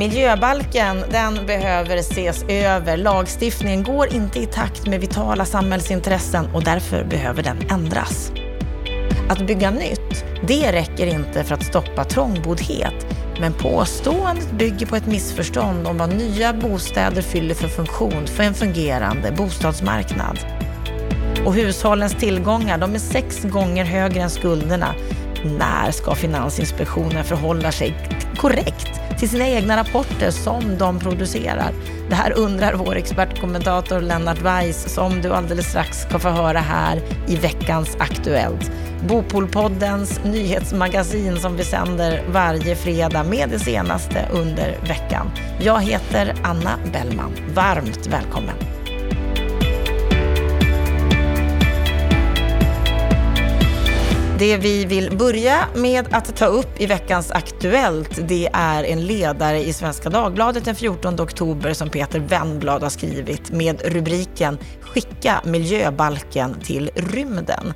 Miljöbalken 0.00 1.04
den 1.10 1.46
behöver 1.46 1.96
ses 1.96 2.44
över. 2.48 2.96
Lagstiftningen 2.96 3.82
går 3.82 4.14
inte 4.14 4.38
i 4.38 4.46
takt 4.46 4.86
med 4.86 5.00
vitala 5.00 5.44
samhällsintressen 5.44 6.46
och 6.54 6.64
därför 6.64 7.04
behöver 7.04 7.42
den 7.42 7.56
ändras. 7.70 8.32
Att 9.28 9.46
bygga 9.46 9.70
nytt, 9.70 10.24
det 10.48 10.72
räcker 10.72 11.06
inte 11.06 11.44
för 11.44 11.54
att 11.54 11.64
stoppa 11.64 12.04
trångboddhet. 12.04 13.06
Men 13.40 13.52
påståendet 13.52 14.52
bygger 14.52 14.86
på 14.86 14.96
ett 14.96 15.06
missförstånd 15.06 15.86
om 15.86 15.98
vad 15.98 16.14
nya 16.14 16.52
bostäder 16.52 17.22
fyller 17.22 17.54
för 17.54 17.68
funktion 17.68 18.26
för 18.26 18.42
en 18.42 18.54
fungerande 18.54 19.32
bostadsmarknad. 19.32 20.38
Och 21.46 21.54
hushållens 21.54 22.14
tillgångar, 22.14 22.78
de 22.78 22.94
är 22.94 22.98
sex 22.98 23.44
gånger 23.44 23.84
högre 23.84 24.22
än 24.22 24.30
skulderna. 24.30 24.94
När 25.44 25.90
ska 25.90 26.14
Finansinspektionen 26.14 27.24
förhålla 27.24 27.72
sig 27.72 27.94
korrekt 28.36 29.00
till 29.20 29.28
sina 29.28 29.48
egna 29.48 29.76
rapporter 29.76 30.30
som 30.30 30.78
de 30.78 30.98
producerar. 30.98 31.72
Det 32.08 32.14
här 32.14 32.32
undrar 32.38 32.74
vår 32.74 32.96
expertkommentator 32.96 34.00
Lennart 34.00 34.42
Weiss 34.42 34.94
som 34.94 35.20
du 35.22 35.32
alldeles 35.32 35.66
strax 35.66 35.98
ska 35.98 36.18
få 36.18 36.28
höra 36.28 36.58
här 36.58 37.02
i 37.28 37.36
veckans 37.36 37.96
Aktuellt. 37.98 38.70
Bopolpoddens 39.08 40.20
nyhetsmagasin 40.24 41.36
som 41.36 41.56
vi 41.56 41.64
sänder 41.64 42.24
varje 42.28 42.76
fredag 42.76 43.24
med 43.24 43.48
det 43.48 43.58
senaste 43.58 44.28
under 44.32 44.78
veckan. 44.88 45.30
Jag 45.60 45.80
heter 45.80 46.34
Anna 46.42 46.78
Bellman. 46.92 47.32
Varmt 47.54 48.06
välkommen! 48.06 48.79
Det 54.40 54.56
vi 54.56 54.84
vill 54.84 55.16
börja 55.16 55.68
med 55.74 56.14
att 56.14 56.36
ta 56.36 56.46
upp 56.46 56.80
i 56.80 56.86
veckans 56.86 57.30
Aktuellt, 57.30 58.28
det 58.28 58.48
är 58.52 58.84
en 58.84 59.06
ledare 59.06 59.58
i 59.64 59.72
Svenska 59.72 60.10
Dagbladet 60.10 60.64
den 60.64 60.74
14 60.74 61.20
oktober 61.20 61.72
som 61.72 61.90
Peter 61.90 62.18
Wennblad 62.18 62.82
har 62.82 62.90
skrivit 62.90 63.50
med 63.50 63.82
rubriken 63.82 64.58
“Skicka 64.80 65.40
miljöbalken 65.44 66.60
till 66.60 66.90
rymden”. 66.94 67.74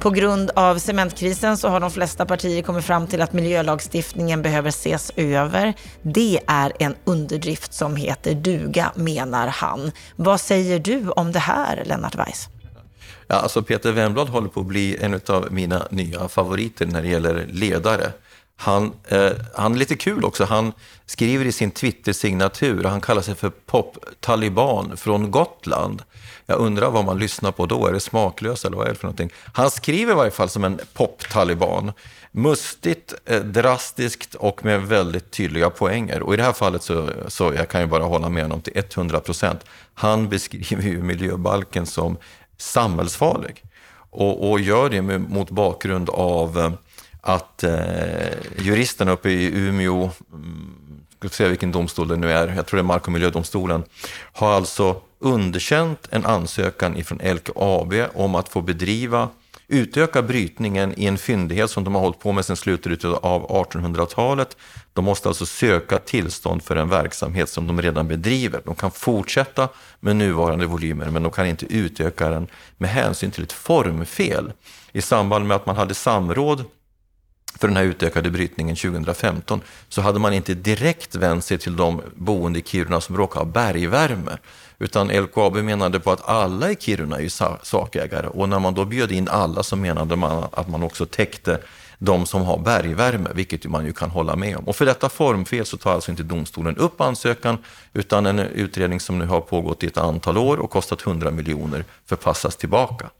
På 0.00 0.10
grund 0.10 0.50
av 0.50 0.78
cementkrisen 0.78 1.56
så 1.56 1.68
har 1.68 1.80
de 1.80 1.90
flesta 1.90 2.26
partier 2.26 2.62
kommit 2.62 2.84
fram 2.84 3.06
till 3.06 3.22
att 3.22 3.32
miljölagstiftningen 3.32 4.42
behöver 4.42 4.68
ses 4.68 5.12
över. 5.16 5.74
Det 6.02 6.40
är 6.46 6.72
en 6.78 6.94
underdrift 7.04 7.74
som 7.74 7.96
heter 7.96 8.34
duga, 8.34 8.92
menar 8.94 9.46
han. 9.48 9.92
Vad 10.16 10.40
säger 10.40 10.78
du 10.78 11.10
om 11.10 11.32
det 11.32 11.38
här, 11.38 11.82
Lennart 11.84 12.14
Weiss? 12.14 12.48
Ja, 13.28 13.34
alltså 13.34 13.62
Peter 13.62 13.92
Wemblad 13.92 14.28
håller 14.28 14.48
på 14.48 14.60
att 14.60 14.66
bli 14.66 14.96
en 14.96 15.20
av 15.26 15.48
mina 15.50 15.86
nya 15.90 16.28
favoriter 16.28 16.86
när 16.86 17.02
det 17.02 17.08
gäller 17.08 17.46
ledare. 17.46 18.12
Han, 18.56 18.92
eh, 19.08 19.32
han 19.54 19.74
är 19.74 19.78
lite 19.78 19.96
kul 19.96 20.24
också. 20.24 20.44
Han 20.44 20.72
skriver 21.06 21.44
i 21.44 21.52
sin 21.52 21.70
Twitter-signatur, 21.70 22.84
han 22.84 23.00
kallar 23.00 23.22
sig 23.22 23.34
för 23.34 23.50
pop-taliban 23.50 24.96
från 24.96 25.30
Gotland. 25.30 26.02
Jag 26.46 26.58
undrar 26.58 26.90
vad 26.90 27.04
man 27.04 27.18
lyssnar 27.18 27.52
på 27.52 27.66
då, 27.66 27.86
är 27.86 27.92
det 27.92 28.00
smaklös 28.00 28.64
eller 28.64 28.76
vad 28.76 28.86
är 28.86 28.90
det 28.90 28.96
för 28.96 29.06
någonting? 29.06 29.30
Han 29.52 29.70
skriver 29.70 30.12
i 30.12 30.16
varje 30.16 30.30
fall 30.30 30.48
som 30.48 30.64
en 30.64 30.80
pop-taliban. 30.92 31.92
Mustigt, 32.32 33.14
eh, 33.24 33.40
drastiskt 33.40 34.34
och 34.34 34.64
med 34.64 34.82
väldigt 34.82 35.30
tydliga 35.30 35.70
poänger. 35.70 36.22
Och 36.22 36.34
i 36.34 36.36
det 36.36 36.42
här 36.42 36.52
fallet 36.52 36.82
så, 36.82 37.10
så 37.28 37.52
jag 37.54 37.68
kan 37.68 37.80
jag 37.80 37.90
bara 37.90 38.04
hålla 38.04 38.28
med 38.28 38.42
honom 38.42 38.60
till 38.60 38.72
100 38.76 39.20
procent. 39.20 39.60
Han 39.94 40.28
beskriver 40.28 40.82
ju 40.82 41.02
miljöbalken 41.02 41.86
som 41.86 42.16
samhällsfarlig. 42.64 43.62
Och, 44.10 44.50
och 44.50 44.60
gör 44.60 44.90
det 44.90 45.02
med, 45.02 45.20
mot 45.20 45.50
bakgrund 45.50 46.10
av 46.10 46.58
eh, 46.58 46.72
att 47.20 47.62
eh, 47.62 48.28
juristerna 48.58 49.12
uppe 49.12 49.30
i 49.30 49.50
Umeå, 49.54 50.10
mm, 50.32 50.74
ska 51.18 51.28
se 51.28 51.48
vilken 51.48 51.72
domstol 51.72 52.08
det 52.08 52.16
nu 52.16 52.32
är, 52.32 52.48
jag 52.56 52.66
tror 52.66 52.76
det 52.76 52.80
är 52.80 52.84
Mark 52.84 53.06
och 53.06 53.12
miljödomstolen, 53.12 53.84
har 54.32 54.52
alltså 54.52 55.00
underkänt 55.18 56.08
en 56.10 56.26
ansökan 56.26 56.96
ifrån 56.96 57.18
LKAB 57.18 57.94
om 58.14 58.34
att 58.34 58.48
få 58.48 58.60
bedriva 58.60 59.28
utöka 59.68 60.22
brytningen 60.22 60.94
i 60.96 61.06
en 61.06 61.18
fyndighet 61.18 61.70
som 61.70 61.84
de 61.84 61.94
har 61.94 62.02
hållit 62.02 62.18
på 62.18 62.32
med 62.32 62.44
sedan 62.44 62.56
slutet 62.56 63.04
av 63.04 63.48
1800-talet. 63.48 64.56
De 64.92 65.04
måste 65.04 65.28
alltså 65.28 65.46
söka 65.46 65.98
tillstånd 65.98 66.62
för 66.62 66.76
en 66.76 66.88
verksamhet 66.88 67.48
som 67.48 67.66
de 67.66 67.82
redan 67.82 68.08
bedriver. 68.08 68.60
De 68.64 68.74
kan 68.74 68.90
fortsätta 68.90 69.68
med 70.00 70.16
nuvarande 70.16 70.66
volymer, 70.66 71.10
men 71.10 71.22
de 71.22 71.32
kan 71.32 71.46
inte 71.46 71.66
utöka 71.66 72.28
den 72.28 72.46
med 72.76 72.90
hänsyn 72.90 73.30
till 73.30 73.42
ett 73.44 73.52
formfel. 73.52 74.52
I 74.92 75.02
samband 75.02 75.46
med 75.46 75.54
att 75.56 75.66
man 75.66 75.76
hade 75.76 75.94
samråd 75.94 76.64
för 77.58 77.68
den 77.68 77.76
här 77.76 77.84
utökade 77.84 78.30
brytningen 78.30 78.76
2015 78.76 79.60
så 79.88 80.00
hade 80.00 80.18
man 80.18 80.32
inte 80.32 80.54
direkt 80.54 81.14
vänt 81.14 81.44
sig 81.44 81.58
till 81.58 81.76
de 81.76 82.02
boende 82.14 82.58
i 82.58 82.62
Kiruna 82.62 83.00
som 83.00 83.16
råkar 83.16 83.40
ha 83.40 83.46
bergvärme. 83.46 84.38
Utan 84.78 85.08
LKAB 85.08 85.56
menade 85.56 86.00
på 86.00 86.12
att 86.12 86.28
alla 86.28 86.70
i 86.70 86.76
Kiruna 86.76 87.16
är 87.16 87.20
ju 87.20 87.30
sakägare 87.62 88.26
och 88.26 88.48
när 88.48 88.58
man 88.58 88.74
då 88.74 88.84
bjöd 88.84 89.12
in 89.12 89.28
alla 89.28 89.62
så 89.62 89.76
menade 89.76 90.16
man 90.16 90.44
att 90.52 90.68
man 90.68 90.82
också 90.82 91.06
täckte 91.06 91.58
de 91.98 92.26
som 92.26 92.42
har 92.42 92.58
bergvärme, 92.58 93.30
vilket 93.34 93.64
man 93.64 93.86
ju 93.86 93.92
kan 93.92 94.10
hålla 94.10 94.36
med 94.36 94.56
om. 94.56 94.64
Och 94.64 94.76
för 94.76 94.86
detta 94.86 95.08
formfel 95.08 95.66
så 95.66 95.76
tar 95.76 95.92
alltså 95.92 96.10
inte 96.10 96.22
domstolen 96.22 96.76
upp 96.76 97.00
ansökan, 97.00 97.58
utan 97.92 98.26
en 98.26 98.38
utredning 98.38 99.00
som 99.00 99.18
nu 99.18 99.26
har 99.26 99.40
pågått 99.40 99.82
i 99.82 99.86
ett 99.86 99.98
antal 99.98 100.38
år 100.38 100.56
och 100.56 100.70
kostat 100.70 101.06
100 101.06 101.30
miljoner 101.30 101.84
förpassas 102.06 102.56
tillbaka. 102.56 103.10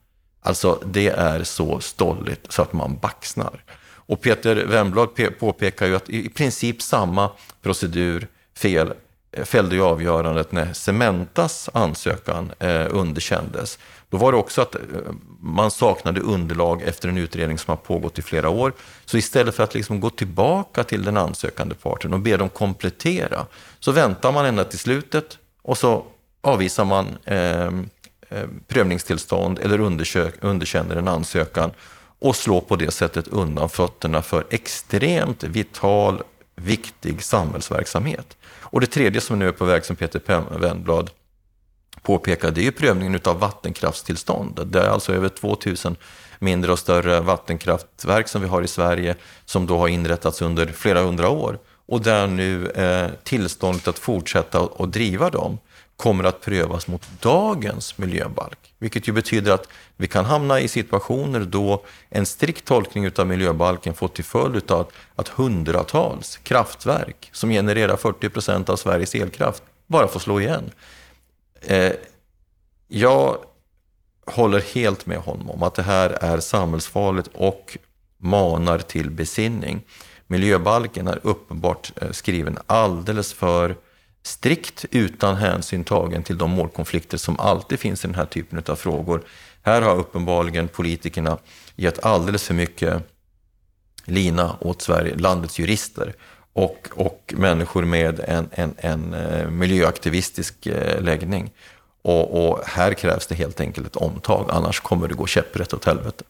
Alltså, 0.42 0.82
det 0.86 1.08
är 1.08 1.44
så 1.44 1.80
stolligt 1.80 2.52
så 2.52 2.62
att 2.62 2.72
man 2.72 2.98
baxnar. 3.02 3.64
Och 4.06 4.20
Peter 4.20 4.56
Wemblad 4.56 5.08
påpekar 5.38 5.86
ju 5.86 5.96
att 5.96 6.10
i 6.10 6.28
princip 6.28 6.82
samma 6.82 7.30
procedur 7.62 8.28
fel 8.56 8.92
eh, 9.32 9.44
fällde 9.44 9.76
ju 9.76 9.82
avgörandet 9.82 10.52
när 10.52 10.72
Cementas 10.72 11.70
ansökan 11.72 12.52
eh, 12.58 12.86
underkändes. 12.90 13.78
Då 14.10 14.16
var 14.16 14.32
det 14.32 14.38
också 14.38 14.62
att 14.62 14.74
eh, 14.74 14.80
man 15.40 15.70
saknade 15.70 16.20
underlag 16.20 16.82
efter 16.82 17.08
en 17.08 17.18
utredning 17.18 17.58
som 17.58 17.70
har 17.70 17.76
pågått 17.76 18.18
i 18.18 18.22
flera 18.22 18.48
år. 18.48 18.72
Så 19.04 19.16
istället 19.16 19.54
för 19.54 19.64
att 19.64 19.74
liksom 19.74 20.00
gå 20.00 20.10
tillbaka 20.10 20.84
till 20.84 21.02
den 21.02 21.16
ansökande 21.16 21.74
parten 21.74 22.14
och 22.14 22.20
be 22.20 22.36
dem 22.36 22.48
komplettera, 22.48 23.46
så 23.80 23.92
väntar 23.92 24.32
man 24.32 24.44
ända 24.46 24.64
till 24.64 24.78
slutet 24.78 25.38
och 25.62 25.78
så 25.78 26.04
avvisar 26.40 26.84
man 26.84 27.06
eh, 27.24 27.64
eh 27.64 28.48
prövningstillstånd 28.68 29.58
eller 29.58 29.80
underkänner 30.40 30.96
en 30.96 31.08
ansökan 31.08 31.70
och 32.24 32.36
slår 32.36 32.60
på 32.60 32.76
det 32.76 32.90
sättet 32.90 33.28
undan 33.28 33.68
fötterna 33.68 34.22
för 34.22 34.44
extremt 34.50 35.44
vital, 35.44 36.22
viktig 36.56 37.22
samhällsverksamhet. 37.22 38.36
Och 38.60 38.80
det 38.80 38.86
tredje 38.86 39.20
som 39.20 39.38
nu 39.38 39.48
är 39.48 39.52
på 39.52 39.64
väg, 39.64 39.84
som 39.84 39.96
Peter 39.96 40.58
Wennblad 40.58 41.10
påpekade, 42.02 42.52
det 42.52 42.60
är 42.60 42.64
ju 42.64 42.72
prövningen 42.72 43.20
av 43.24 43.38
vattenkraftstillstånd. 43.38 44.60
Det 44.66 44.80
är 44.80 44.88
alltså 44.88 45.12
över 45.12 45.28
2000 45.28 45.96
mindre 46.38 46.72
och 46.72 46.78
större 46.78 47.20
vattenkraftverk 47.20 48.28
som 48.28 48.42
vi 48.42 48.48
har 48.48 48.62
i 48.62 48.68
Sverige 48.68 49.14
som 49.44 49.66
då 49.66 49.78
har 49.78 49.88
inrättats 49.88 50.42
under 50.42 50.66
flera 50.66 51.02
hundra 51.02 51.28
år. 51.28 51.58
Och 51.86 52.00
där 52.00 52.26
nu 52.26 52.66
eh, 52.66 53.10
tillståndet 53.22 53.88
att 53.88 53.98
fortsätta 53.98 54.60
och 54.60 54.88
driva 54.88 55.30
dem 55.30 55.58
kommer 55.96 56.24
att 56.24 56.40
prövas 56.40 56.86
mot 56.86 57.08
dagens 57.20 57.98
miljöbalk. 57.98 58.74
Vilket 58.78 59.08
ju 59.08 59.12
betyder 59.12 59.52
att 59.52 59.68
vi 59.96 60.06
kan 60.06 60.24
hamna 60.24 60.60
i 60.60 60.68
situationer 60.68 61.40
då 61.40 61.84
en 62.08 62.26
strikt 62.26 62.64
tolkning 62.64 63.10
av 63.16 63.26
miljöbalken 63.26 63.94
får 63.94 64.08
till 64.08 64.24
följd 64.24 64.70
av 64.70 64.90
att 65.16 65.28
hundratals 65.28 66.36
kraftverk 66.36 67.30
som 67.32 67.50
genererar 67.50 67.96
40 67.96 68.28
procent 68.28 68.68
av 68.68 68.76
Sveriges 68.76 69.14
elkraft 69.14 69.62
bara 69.86 70.08
får 70.08 70.20
slå 70.20 70.40
igen. 70.40 70.70
Eh, 71.60 71.92
jag 72.88 73.38
håller 74.26 74.60
helt 74.74 75.06
med 75.06 75.18
honom 75.18 75.50
om 75.50 75.62
att 75.62 75.74
det 75.74 75.82
här 75.82 76.10
är 76.10 76.40
samhällsfarligt 76.40 77.28
och 77.34 77.78
manar 78.18 78.78
till 78.78 79.10
besinning. 79.10 79.82
Miljöbalken 80.26 81.08
är 81.08 81.20
uppenbart 81.22 81.92
eh, 81.96 82.10
skriven 82.10 82.58
alldeles 82.66 83.32
för 83.32 83.76
strikt 84.26 84.84
utan 84.90 85.36
hänsyn 85.36 85.84
tagen 85.84 86.22
till 86.22 86.38
de 86.38 86.50
målkonflikter 86.50 87.18
som 87.18 87.40
alltid 87.40 87.80
finns 87.80 88.04
i 88.04 88.08
den 88.08 88.14
här 88.14 88.26
typen 88.26 88.62
av 88.66 88.76
frågor. 88.76 89.24
Här 89.62 89.82
har 89.82 89.96
uppenbarligen 89.96 90.68
politikerna 90.68 91.38
gett 91.76 92.04
alldeles 92.04 92.44
för 92.44 92.54
mycket 92.54 93.02
lina 94.04 94.56
åt 94.60 94.82
Sverige, 94.82 95.16
landets 95.16 95.58
jurister 95.58 96.14
och, 96.52 96.88
och 96.94 97.34
människor 97.36 97.84
med 97.84 98.20
en, 98.20 98.48
en, 98.52 98.74
en 98.78 99.14
eh, 99.14 99.50
miljöaktivistisk 99.50 100.66
eh, 100.66 101.02
läggning. 101.02 101.52
Och, 102.02 102.48
och, 102.48 102.60
här 102.66 102.94
krävs 102.94 103.26
det 103.26 103.34
helt 103.34 103.60
enkelt 103.60 103.86
ett 103.86 103.96
omtag, 103.96 104.50
annars 104.50 104.80
kommer 104.80 105.08
det 105.08 105.14
gå 105.14 105.26
käpprätt 105.26 105.74
åt 105.74 105.84
helvete. 105.84 106.24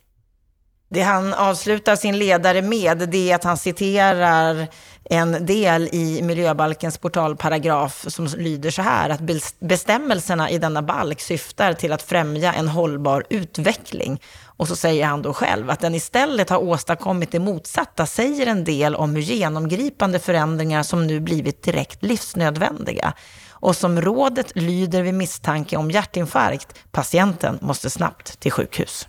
Det 0.95 1.03
han 1.03 1.35
avslutar 1.35 1.97
sin 1.97 2.19
ledare 2.19 2.63
med 2.63 3.09
det 3.09 3.31
är 3.31 3.35
att 3.35 3.45
han 3.45 3.57
citerar 3.57 4.69
en 5.05 5.47
del 5.47 5.89
i 5.93 6.23
miljöbalkens 6.23 6.99
portalparagraf 6.99 8.05
som 8.09 8.27
lyder 8.27 8.71
så 8.71 8.83
här, 8.83 9.11
att 9.11 9.21
bestämmelserna 9.61 10.51
i 10.51 10.59
denna 10.59 10.83
balk 10.83 11.21
syftar 11.21 11.73
till 11.73 11.93
att 11.93 12.03
främja 12.03 12.53
en 12.53 12.69
hållbar 12.69 13.25
utveckling. 13.31 14.21
Och 14.45 14.69
så 14.69 14.77
säger 14.77 15.07
han 15.07 15.23
då 15.23 15.33
själv 15.33 15.71
att 15.71 15.81
den 15.81 15.95
istället 15.95 16.51
har 16.51 16.59
åstadkommit 16.59 17.33
det 17.33 17.39
motsatta, 17.39 18.07
säger 18.07 18.47
en 18.47 18.65
del 18.65 18.95
om 18.95 19.15
hur 19.15 19.23
genomgripande 19.23 20.19
förändringar 20.19 20.83
som 20.83 21.07
nu 21.07 21.21
blivit 21.21 21.63
direkt 21.63 22.03
livsnödvändiga. 22.03 23.13
Och 23.51 23.77
som 23.77 24.01
rådet 24.01 24.53
lyder 24.55 25.03
vid 25.03 25.15
misstanke 25.15 25.77
om 25.77 25.91
hjärtinfarkt, 25.91 26.75
patienten 26.93 27.59
måste 27.63 27.91
snabbt 27.91 28.41
till 28.41 28.53
sjukhus. 28.53 29.09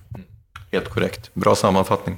Helt 0.76 0.90
korrekt. 0.90 1.34
Bra 1.34 1.56
sammanfattning. 1.56 2.18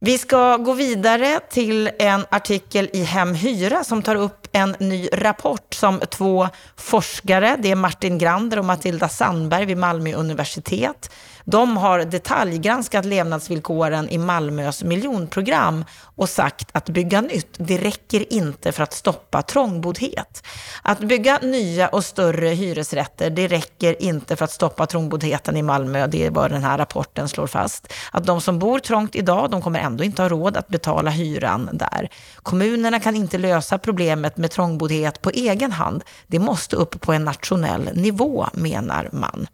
Vi 0.00 0.18
ska 0.18 0.56
gå 0.56 0.72
vidare 0.72 1.40
till 1.50 1.90
en 1.98 2.24
artikel 2.30 2.90
i 2.92 3.02
Hemhyra 3.02 3.84
som 3.84 4.02
tar 4.02 4.14
upp 4.14 4.46
en 4.52 4.76
ny 4.78 5.08
rapport 5.12 5.74
som 5.74 6.00
två 6.00 6.48
forskare, 6.76 7.56
det 7.58 7.70
är 7.70 7.74
Martin 7.74 8.18
Grander 8.18 8.58
och 8.58 8.64
Matilda 8.64 9.08
Sandberg 9.08 9.64
vid 9.64 9.76
Malmö 9.76 10.14
universitet, 10.14 11.10
de 11.50 11.76
har 11.76 11.98
detaljgranskat 11.98 13.04
levnadsvillkoren 13.04 14.08
i 14.08 14.18
Malmös 14.18 14.84
miljonprogram 14.84 15.84
och 16.16 16.28
sagt 16.28 16.68
att 16.72 16.88
bygga 16.88 17.20
nytt, 17.20 17.56
det 17.58 17.78
räcker 17.78 18.32
inte 18.32 18.72
för 18.72 18.82
att 18.82 18.92
stoppa 18.92 19.42
trångboddhet. 19.42 20.46
Att 20.82 20.98
bygga 20.98 21.38
nya 21.42 21.88
och 21.88 22.04
större 22.04 22.48
hyresrätter, 22.48 23.30
det 23.30 23.46
räcker 23.46 24.02
inte 24.02 24.36
för 24.36 24.44
att 24.44 24.50
stoppa 24.50 24.86
trångboddheten 24.86 25.56
i 25.56 25.62
Malmö. 25.62 26.06
Det 26.06 26.26
är 26.26 26.30
vad 26.30 26.50
den 26.50 26.64
här 26.64 26.78
rapporten 26.78 27.28
slår 27.28 27.46
fast. 27.46 27.92
Att 28.12 28.26
de 28.26 28.40
som 28.40 28.58
bor 28.58 28.78
trångt 28.78 29.16
idag, 29.16 29.50
de 29.50 29.62
kommer 29.62 29.78
ändå 29.80 30.04
inte 30.04 30.22
ha 30.22 30.28
råd 30.28 30.56
att 30.56 30.68
betala 30.68 31.10
hyran 31.10 31.70
där. 31.72 32.08
Kommunerna 32.42 33.00
kan 33.00 33.16
inte 33.16 33.38
lösa 33.38 33.78
problemet 33.78 34.36
med 34.36 34.50
trångboddhet 34.50 35.22
på 35.22 35.30
egen 35.30 35.72
hand. 35.72 36.04
Det 36.26 36.38
måste 36.38 36.76
upp 36.76 37.00
på 37.00 37.12
en 37.12 37.24
nationell 37.24 37.90
nivå, 37.94 38.46
menar 38.52 39.08
man. 39.12 39.46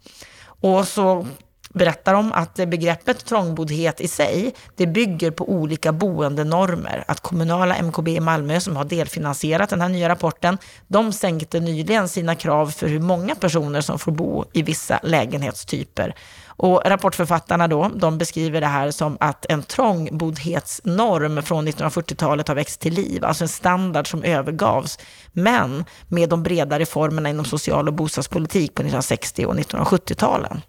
Och 0.61 0.87
så 0.87 1.27
berättar 1.75 2.13
om 2.13 2.31
att 2.31 2.55
begreppet 2.55 3.25
trångboddhet 3.25 4.01
i 4.01 4.07
sig, 4.07 4.53
det 4.75 4.87
bygger 4.87 5.31
på 5.31 5.49
olika 5.49 5.91
boendenormer. 5.91 7.03
Att 7.07 7.19
kommunala 7.19 7.75
MKB 7.81 8.07
i 8.07 8.19
Malmö, 8.19 8.59
som 8.59 8.75
har 8.75 8.85
delfinansierat 8.85 9.69
den 9.69 9.81
här 9.81 9.89
nya 9.89 10.09
rapporten, 10.09 10.57
de 10.87 11.13
sänkte 11.13 11.59
nyligen 11.59 12.09
sina 12.09 12.35
krav 12.35 12.71
för 12.71 12.87
hur 12.87 12.99
många 12.99 13.35
personer 13.35 13.81
som 13.81 13.99
får 13.99 14.11
bo 14.11 14.45
i 14.53 14.61
vissa 14.61 14.99
lägenhetstyper. 15.03 16.15
Och 16.57 16.81
rapportförfattarna 16.85 17.67
då, 17.67 17.91
de 17.95 18.17
beskriver 18.17 18.61
det 18.61 18.67
här 18.67 18.91
som 18.91 19.17
att 19.19 19.45
en 19.49 19.63
trångboddhetsnorm 19.63 21.43
från 21.43 21.67
1940-talet 21.67 22.47
har 22.47 22.55
växt 22.55 22.81
till 22.81 22.93
liv, 22.93 23.25
alltså 23.25 23.43
en 23.43 23.49
standard 23.49 24.11
som 24.11 24.23
övergavs, 24.23 24.99
men 25.31 25.85
med 26.07 26.29
de 26.29 26.43
breda 26.43 26.79
reformerna 26.79 27.29
inom 27.29 27.45
social 27.45 27.87
och 27.87 27.93
bostadspolitik 27.93 28.73
på 28.73 28.81
1960 28.81 29.45
och 29.45 29.55
1970-talen. 29.55 30.61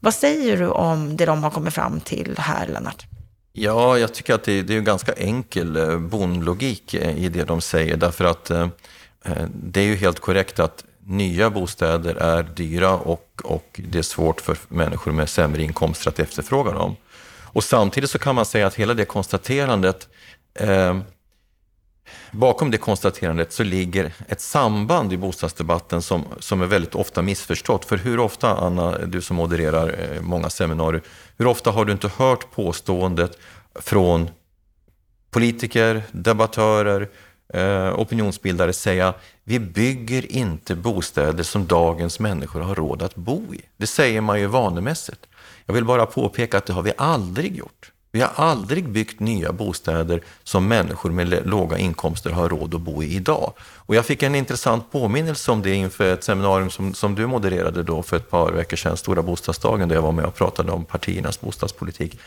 Vad 0.00 0.14
säger 0.14 0.56
du 0.56 0.68
om 0.68 1.16
det 1.16 1.26
de 1.26 1.42
har 1.42 1.50
kommit 1.50 1.74
fram 1.74 2.00
till 2.00 2.34
här, 2.38 2.66
Lennart? 2.66 3.06
Ja, 3.52 3.98
jag 3.98 4.14
tycker 4.14 4.34
att 4.34 4.44
det, 4.44 4.62
det 4.62 4.74
är 4.74 4.78
en 4.78 4.84
ganska 4.84 5.12
enkel 5.12 5.72
bonlogik 5.98 6.10
bondlogik 6.10 6.94
eh, 6.94 7.24
i 7.24 7.28
det 7.28 7.44
de 7.44 7.60
säger, 7.60 7.96
därför 7.96 8.24
att 8.24 8.50
eh, 8.50 8.68
eh, 9.24 9.46
det 9.54 9.80
är 9.80 9.84
ju 9.84 9.96
helt 9.96 10.20
korrekt 10.20 10.60
att 10.60 10.84
nya 11.04 11.50
bostäder 11.50 12.14
är 12.14 12.42
dyra 12.42 12.94
och, 12.94 13.40
och 13.44 13.80
det 13.84 13.98
är 13.98 14.02
svårt 14.02 14.40
för 14.40 14.56
människor 14.68 15.12
med 15.12 15.28
sämre 15.28 15.62
inkomster 15.62 16.08
att 16.08 16.18
efterfråga 16.18 16.72
dem. 16.72 16.96
Och 17.42 17.64
samtidigt 17.64 18.10
så 18.10 18.18
kan 18.18 18.34
man 18.34 18.46
säga 18.46 18.66
att 18.66 18.74
hela 18.74 18.94
det 18.94 19.04
konstaterandet 19.04 20.08
eh, 20.54 20.98
Bakom 22.30 22.70
det 22.70 22.78
konstaterandet 22.78 23.52
så 23.52 23.62
ligger 23.62 24.12
ett 24.28 24.40
samband 24.40 25.12
i 25.12 25.16
bostadsdebatten 25.16 26.02
som, 26.02 26.24
som 26.38 26.62
är 26.62 26.66
väldigt 26.66 26.94
ofta 26.94 27.22
missförstått. 27.22 27.84
För 27.84 27.96
hur 27.96 28.20
ofta, 28.20 28.56
Anna, 28.56 28.98
du 28.98 29.22
som 29.22 29.36
modererar 29.36 29.88
eh, 29.88 30.22
många 30.22 30.50
seminarier, 30.50 31.02
hur 31.36 31.46
ofta 31.46 31.70
har 31.70 31.84
du 31.84 31.92
inte 31.92 32.10
hört 32.16 32.50
påståendet 32.50 33.38
från 33.74 34.30
politiker, 35.30 36.02
debattörer, 36.12 37.08
eh, 37.54 38.00
opinionsbildare 38.00 38.72
säga 38.72 39.14
vi 39.44 39.58
bygger 39.60 40.32
inte 40.32 40.74
bostäder 40.74 41.42
som 41.42 41.66
dagens 41.66 42.20
människor 42.20 42.60
har 42.60 42.74
råd 42.74 43.02
att 43.02 43.14
bo 43.14 43.54
i. 43.54 43.60
Det 43.76 43.86
säger 43.86 44.20
man 44.20 44.40
ju 44.40 44.46
vanemässigt. 44.46 45.26
Jag 45.66 45.74
vill 45.74 45.84
bara 45.84 46.06
påpeka 46.06 46.58
att 46.58 46.66
det 46.66 46.72
har 46.72 46.82
vi 46.82 46.92
aldrig 46.96 47.56
gjort. 47.56 47.92
Vi 48.12 48.20
har 48.20 48.30
aldrig 48.36 48.88
byggt 48.88 49.20
nya 49.20 49.52
bostäder 49.52 50.22
som 50.44 50.68
människor 50.68 51.10
med 51.10 51.46
låga 51.46 51.78
inkomster 51.78 52.30
har 52.30 52.48
råd 52.48 52.74
att 52.74 52.80
bo 52.80 53.02
i 53.02 53.14
idag. 53.14 53.52
Och 53.76 53.94
jag 53.94 54.06
fick 54.06 54.22
en 54.22 54.34
intressant 54.34 54.92
påminnelse 54.92 55.50
om 55.50 55.62
det 55.62 55.74
inför 55.74 56.12
ett 56.14 56.24
seminarium 56.24 56.70
som, 56.70 56.94
som 56.94 57.14
du 57.14 57.26
modererade 57.26 57.82
då 57.82 58.02
för 58.02 58.16
ett 58.16 58.30
par 58.30 58.52
veckor 58.52 58.76
sedan, 58.76 58.96
Stora 58.96 59.22
bostadsdagen, 59.22 59.88
där 59.88 59.96
jag 59.96 60.02
var 60.02 60.12
med 60.12 60.24
och 60.24 60.34
pratade 60.34 60.72
om 60.72 60.84
partiernas 60.84 61.40
bostadspolitik. 61.40 62.18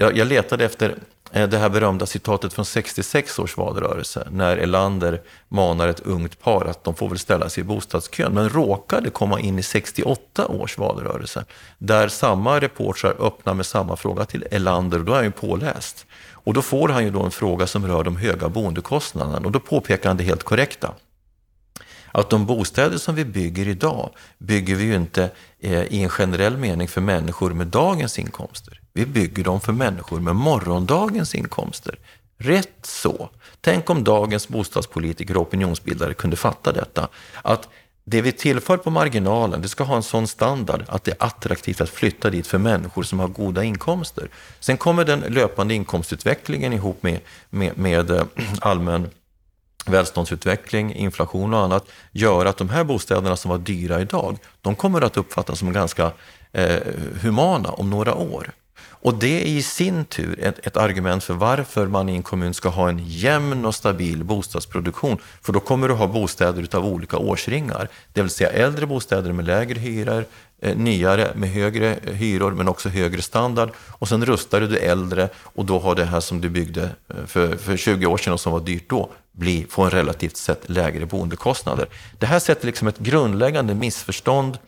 Jag, 0.00 0.16
jag 0.16 0.28
letade 0.28 0.64
efter 0.64 0.96
eh, 1.32 1.48
det 1.48 1.58
här 1.58 1.68
berömda 1.68 2.06
citatet 2.06 2.52
från 2.52 2.64
66 2.64 3.38
års 3.38 3.56
valrörelse 3.56 4.28
när 4.30 4.56
Elander 4.56 5.22
manar 5.48 5.88
ett 5.88 6.00
ungt 6.00 6.40
par 6.40 6.64
att 6.64 6.84
de 6.84 6.94
får 6.94 7.08
väl 7.08 7.18
ställa 7.18 7.48
sig 7.48 7.60
i 7.60 7.64
bostadskön, 7.64 8.34
men 8.34 8.48
råkade 8.48 9.10
komma 9.10 9.40
in 9.40 9.58
i 9.58 9.62
68 9.62 10.46
års 10.46 10.78
valrörelse 10.78 11.44
där 11.78 12.08
samma 12.08 12.60
reportrar 12.60 13.26
öppnar 13.26 13.54
med 13.54 13.66
samma 13.66 13.96
fråga 13.96 14.24
till 14.24 14.44
Elander 14.50 14.98
och 14.98 15.04
då 15.04 15.12
är 15.12 15.16
han 15.16 15.24
ju 15.24 15.30
påläst. 15.30 16.06
Och 16.32 16.54
då 16.54 16.62
får 16.62 16.88
han 16.88 17.04
ju 17.04 17.10
då 17.10 17.22
en 17.22 17.30
fråga 17.30 17.66
som 17.66 17.86
rör 17.86 18.04
de 18.04 18.16
höga 18.16 18.48
boendekostnaderna 18.48 19.46
och 19.46 19.52
då 19.52 19.60
påpekar 19.60 20.10
han 20.10 20.16
det 20.16 20.24
helt 20.24 20.42
korrekta 20.42 20.94
att 22.12 22.30
de 22.30 22.46
bostäder 22.46 22.98
som 22.98 23.14
vi 23.14 23.24
bygger 23.24 23.68
idag 23.68 24.10
bygger 24.38 24.74
vi 24.74 24.84
ju 24.84 24.94
inte 24.94 25.30
eh, 25.60 25.82
i 25.82 26.02
en 26.02 26.08
generell 26.08 26.56
mening 26.56 26.88
för 26.88 27.00
människor 27.00 27.50
med 27.50 27.66
dagens 27.66 28.18
inkomster. 28.18 28.77
Vi 28.92 29.06
bygger 29.06 29.44
dem 29.44 29.60
för 29.60 29.72
människor 29.72 30.20
med 30.20 30.36
morgondagens 30.36 31.34
inkomster. 31.34 31.98
Rätt 32.38 32.78
så. 32.82 33.30
Tänk 33.60 33.90
om 33.90 34.04
dagens 34.04 34.48
bostadspolitiker 34.48 35.36
och 35.36 35.42
opinionsbildare 35.42 36.14
kunde 36.14 36.36
fatta 36.36 36.72
detta. 36.72 37.08
Att 37.42 37.68
det 38.04 38.22
vi 38.22 38.32
tillför 38.32 38.76
på 38.76 38.90
marginalen, 38.90 39.62
det 39.62 39.68
ska 39.68 39.84
ha 39.84 39.96
en 39.96 40.02
sån 40.02 40.28
standard 40.28 40.84
att 40.88 41.04
det 41.04 41.10
är 41.10 41.26
attraktivt 41.26 41.80
att 41.80 41.88
flytta 41.88 42.30
dit 42.30 42.46
för 42.46 42.58
människor 42.58 43.02
som 43.02 43.20
har 43.20 43.28
goda 43.28 43.64
inkomster. 43.64 44.28
Sen 44.60 44.76
kommer 44.76 45.04
den 45.04 45.20
löpande 45.20 45.74
inkomstutvecklingen 45.74 46.72
ihop 46.72 47.02
med, 47.02 47.20
med, 47.50 47.78
med 47.78 48.10
eh, 48.10 48.24
allmän 48.60 49.10
välståndsutveckling, 49.86 50.94
inflation 50.94 51.54
och 51.54 51.60
annat 51.60 51.86
gör 52.12 52.46
att 52.46 52.56
de 52.56 52.68
här 52.68 52.84
bostäderna 52.84 53.36
som 53.36 53.50
var 53.50 53.58
dyra 53.58 54.00
idag, 54.00 54.38
de 54.60 54.74
kommer 54.74 55.00
att 55.00 55.16
uppfattas 55.16 55.58
som 55.58 55.72
ganska 55.72 56.12
eh, 56.52 56.76
humana 57.20 57.70
om 57.70 57.90
några 57.90 58.14
år. 58.14 58.52
Och 59.00 59.14
det 59.14 59.40
är 59.42 59.46
i 59.46 59.62
sin 59.62 60.04
tur 60.04 60.40
ett, 60.42 60.66
ett, 60.66 60.76
argument 60.76 61.24
för 61.24 61.34
varför 61.34 61.86
man 61.86 62.08
i 62.08 62.14
en 62.14 62.22
kommun 62.22 62.54
ska 62.54 62.68
ha 62.68 62.88
en 62.88 62.98
jämn 63.04 63.64
och 63.64 63.74
stabil 63.74 64.24
bostadsproduktion. 64.24 65.18
För 65.42 65.52
då 65.52 65.60
kommer 65.60 65.88
du 65.88 65.94
ha 65.94 66.06
bostäder 66.06 66.76
av 66.76 66.86
olika 66.86 67.16
årsringar. 67.16 67.88
Det 68.12 68.22
vill 68.22 68.30
säga 68.30 68.50
äldre 68.50 68.86
bostäder 68.86 69.32
med 69.32 69.44
lägre 69.44 69.80
hyror, 69.80 70.24
eh, 70.62 70.76
nyare 70.76 71.32
med 71.34 71.50
högre 71.50 71.94
eh, 71.94 72.14
hyror 72.14 72.50
men 72.50 72.68
också 72.68 72.88
högre 72.88 73.22
standard. 73.22 73.70
Och 73.88 74.08
sen 74.08 74.26
rustar 74.26 74.60
du 74.60 74.76
äldre 74.76 75.28
och 75.36 75.64
då 75.64 75.78
har 75.78 75.94
det 75.94 76.04
här 76.04 76.20
som 76.20 76.40
du 76.40 76.48
byggde 76.48 76.90
eh, 77.08 77.26
för, 77.26 77.56
för 77.56 77.76
20 77.76 78.06
år 78.06 78.16
sedan 78.16 78.32
och 78.32 78.40
som 78.40 78.52
var 78.52 78.60
dyrt 78.60 78.90
då, 78.90 79.10
bli, 79.32 79.66
få 79.70 79.82
en 79.82 79.90
relativt 79.90 80.36
sett 80.36 80.68
lägre 80.68 81.06
boendekostnader. 81.06 81.86
Det 82.18 82.26
här 82.26 82.38
sätter 82.38 82.66
liksom 82.66 82.88
ett 82.88 82.98
grundläggande 82.98 83.74
missförstånd 83.74 84.58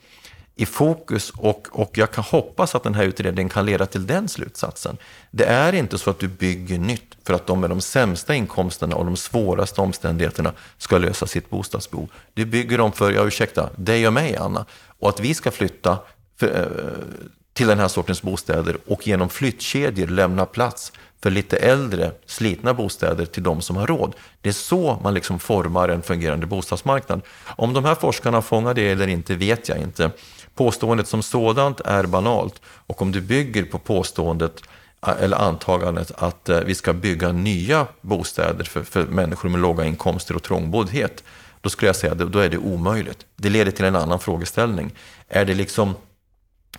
i 0.60 0.66
fokus 0.66 1.30
och, 1.30 1.68
och 1.72 1.98
jag 1.98 2.10
kan 2.10 2.24
hoppas 2.24 2.74
att 2.74 2.82
den 2.82 2.94
här 2.94 3.04
utredningen 3.04 3.48
kan 3.48 3.66
leda 3.66 3.86
till 3.86 4.06
den 4.06 4.28
slutsatsen. 4.28 4.96
Det 5.30 5.44
är 5.44 5.72
inte 5.72 5.98
så 5.98 6.10
att 6.10 6.18
du 6.18 6.28
bygger 6.28 6.78
nytt 6.78 7.16
för 7.24 7.34
att 7.34 7.46
de 7.46 7.60
med 7.60 7.70
de 7.70 7.80
sämsta 7.80 8.34
inkomsterna 8.34 8.96
och 8.96 9.04
de 9.04 9.16
svåraste 9.16 9.80
omständigheterna 9.80 10.52
ska 10.78 10.98
lösa 10.98 11.26
sitt 11.26 11.50
bostadsbehov. 11.50 12.08
Du 12.34 12.44
bygger 12.44 12.78
dem 12.78 12.92
för, 12.92 13.12
ja 13.12 13.26
ursäkta, 13.26 13.70
dig 13.76 14.06
och 14.06 14.12
mig 14.12 14.36
Anna, 14.36 14.64
och 14.98 15.08
att 15.08 15.20
vi 15.20 15.34
ska 15.34 15.50
flytta 15.50 15.98
för, 16.36 16.46
eh, 16.46 17.30
till 17.52 17.66
den 17.66 17.78
här 17.78 17.88
sortens 17.88 18.22
bostäder 18.22 18.76
och 18.86 19.06
genom 19.06 19.28
flyttkedjor 19.28 20.06
lämna 20.06 20.46
plats 20.46 20.92
för 21.22 21.30
lite 21.30 21.56
äldre, 21.56 22.12
slitna 22.26 22.74
bostäder 22.74 23.26
till 23.26 23.42
de 23.42 23.60
som 23.60 23.76
har 23.76 23.86
råd. 23.86 24.14
Det 24.40 24.48
är 24.48 24.52
så 24.52 25.00
man 25.02 25.14
liksom 25.14 25.38
formar 25.38 25.88
en 25.88 26.02
fungerande 26.02 26.46
bostadsmarknad. 26.46 27.20
Om 27.56 27.72
de 27.72 27.84
här 27.84 27.94
forskarna 27.94 28.42
fångar 28.42 28.74
det 28.74 28.90
eller 28.90 29.06
inte 29.06 29.34
vet 29.34 29.68
jag 29.68 29.78
inte. 29.78 30.10
Påståendet 30.54 31.08
som 31.08 31.22
sådant 31.22 31.80
är 31.80 32.06
banalt 32.06 32.62
och 32.64 33.02
om 33.02 33.12
du 33.12 33.20
bygger 33.20 33.64
på 33.64 33.78
påståendet 33.78 34.62
eh, 35.06 35.22
eller 35.22 35.36
antagandet 35.36 36.12
att 36.16 36.48
eh, 36.48 36.60
vi 36.60 36.74
ska 36.74 36.92
bygga 36.92 37.32
nya 37.32 37.86
bostäder 38.00 38.64
för, 38.64 38.82
för 38.82 39.06
människor 39.06 39.48
med 39.48 39.60
låga 39.60 39.84
inkomster 39.84 40.36
och 40.36 40.42
trångboddhet, 40.42 41.24
då 41.60 41.70
skulle 41.70 41.88
jag 41.88 41.96
säga 41.96 42.12
att 42.12 42.18
då 42.18 42.38
är 42.38 42.48
det 42.48 42.58
omöjligt. 42.58 43.26
Det 43.36 43.48
leder 43.48 43.72
till 43.72 43.84
en 43.84 43.96
annan 43.96 44.18
frågeställning. 44.18 44.92
Är 45.28 45.44
det 45.44 45.54
liksom 45.54 45.94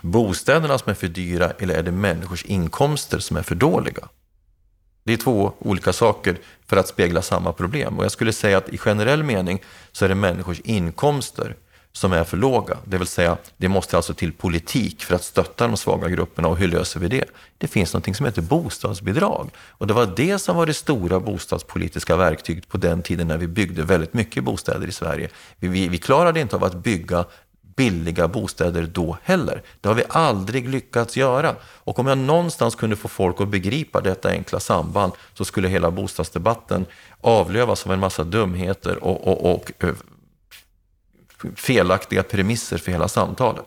bostäderna 0.02 0.78
som 0.78 0.90
är 0.90 0.94
för 0.94 1.08
dyra 1.08 1.52
eller 1.52 1.76
är 1.76 1.84
det 1.84 1.92
människors 1.92 2.46
inkomster 2.46 3.20
som 3.20 3.38
är 3.38 3.44
för 3.44 3.56
dåliga? 3.56 4.08
Det 5.04 5.14
är 5.14 5.18
två 5.18 5.54
olika 5.60 5.94
saker 5.94 6.38
för 6.66 6.78
att 6.78 6.88
spegla 6.88 7.22
samma 7.22 7.54
problem. 7.54 7.98
Och 8.00 8.06
jag 8.06 8.12
skulle 8.12 8.34
säga 8.34 8.58
att 8.58 8.70
i 8.70 8.78
generell 8.78 9.24
mening 9.24 9.62
så 9.92 10.06
är 10.06 10.10
det 10.10 10.16
människors 10.16 10.60
inkomster 10.60 11.56
som 11.92 12.14
är 12.14 12.24
för 12.24 12.38
låga. 12.38 12.78
Det 12.86 12.98
vill 12.98 13.08
säga, 13.08 13.38
det 13.58 13.68
måste 13.68 13.98
alltså 13.98 14.14
till 14.14 14.34
politik 14.34 15.04
för 15.04 15.16
att 15.16 15.24
stötta 15.24 15.68
de 15.68 15.78
svaga 15.78 16.10
grupperna. 16.10 16.48
Och 16.48 16.58
hur 16.58 16.68
löser 16.68 17.00
vi 17.00 17.08
det? 17.08 17.26
Det 17.58 17.68
finns 17.68 17.94
något 17.94 18.16
som 18.16 18.26
heter 18.26 18.42
bostadsbidrag. 18.42 19.50
Och 19.58 19.88
det 19.88 19.94
var 19.94 20.14
det 20.16 20.40
som 20.40 20.56
var 20.56 20.66
det 20.66 20.74
stora 20.74 21.20
bostadspolitiska 21.20 22.16
verktyget 22.16 22.68
på 22.68 22.78
den 22.78 23.02
tiden 23.02 23.28
när 23.28 23.38
vi 23.38 23.48
byggde 23.48 23.84
väldigt 23.84 24.14
mycket 24.14 24.44
bostäder 24.44 24.88
i 24.88 24.92
Sverige. 24.92 25.30
Vi, 25.60 25.68
vi, 25.68 25.88
vi 25.88 25.98
klarade 25.98 26.40
inte 26.40 26.56
av 26.56 26.64
att 26.64 26.76
bygga 26.76 27.26
billiga 27.76 28.28
bostäder 28.28 28.90
då 28.94 29.18
heller. 29.24 29.64
Det 29.82 29.88
har 29.88 29.96
vi 29.96 30.04
aldrig 30.10 30.70
lyckats 30.70 31.18
göra. 31.18 31.56
Och 31.64 32.00
om 32.00 32.08
jag 32.08 32.18
någonstans 32.18 32.76
kunde 32.76 32.96
få 32.96 33.08
folk 33.08 33.42
att 33.42 33.48
begripa 33.48 34.02
detta 34.02 34.30
enkla 34.30 34.60
samband 34.60 35.14
så 35.34 35.46
skulle 35.46 35.68
hela 35.68 35.92
bostadsdebatten 35.92 36.86
avlövas 37.22 37.86
av 37.86 37.94
en 37.94 38.00
massa 38.00 38.24
dumheter 38.24 39.04
och, 39.04 39.28
och, 39.28 39.56
och 39.56 39.72
eh, 39.80 39.94
felaktiga 41.56 42.24
premisser 42.24 42.78
för 42.78 42.92
hela 42.92 43.08
samtalet. 43.08 43.66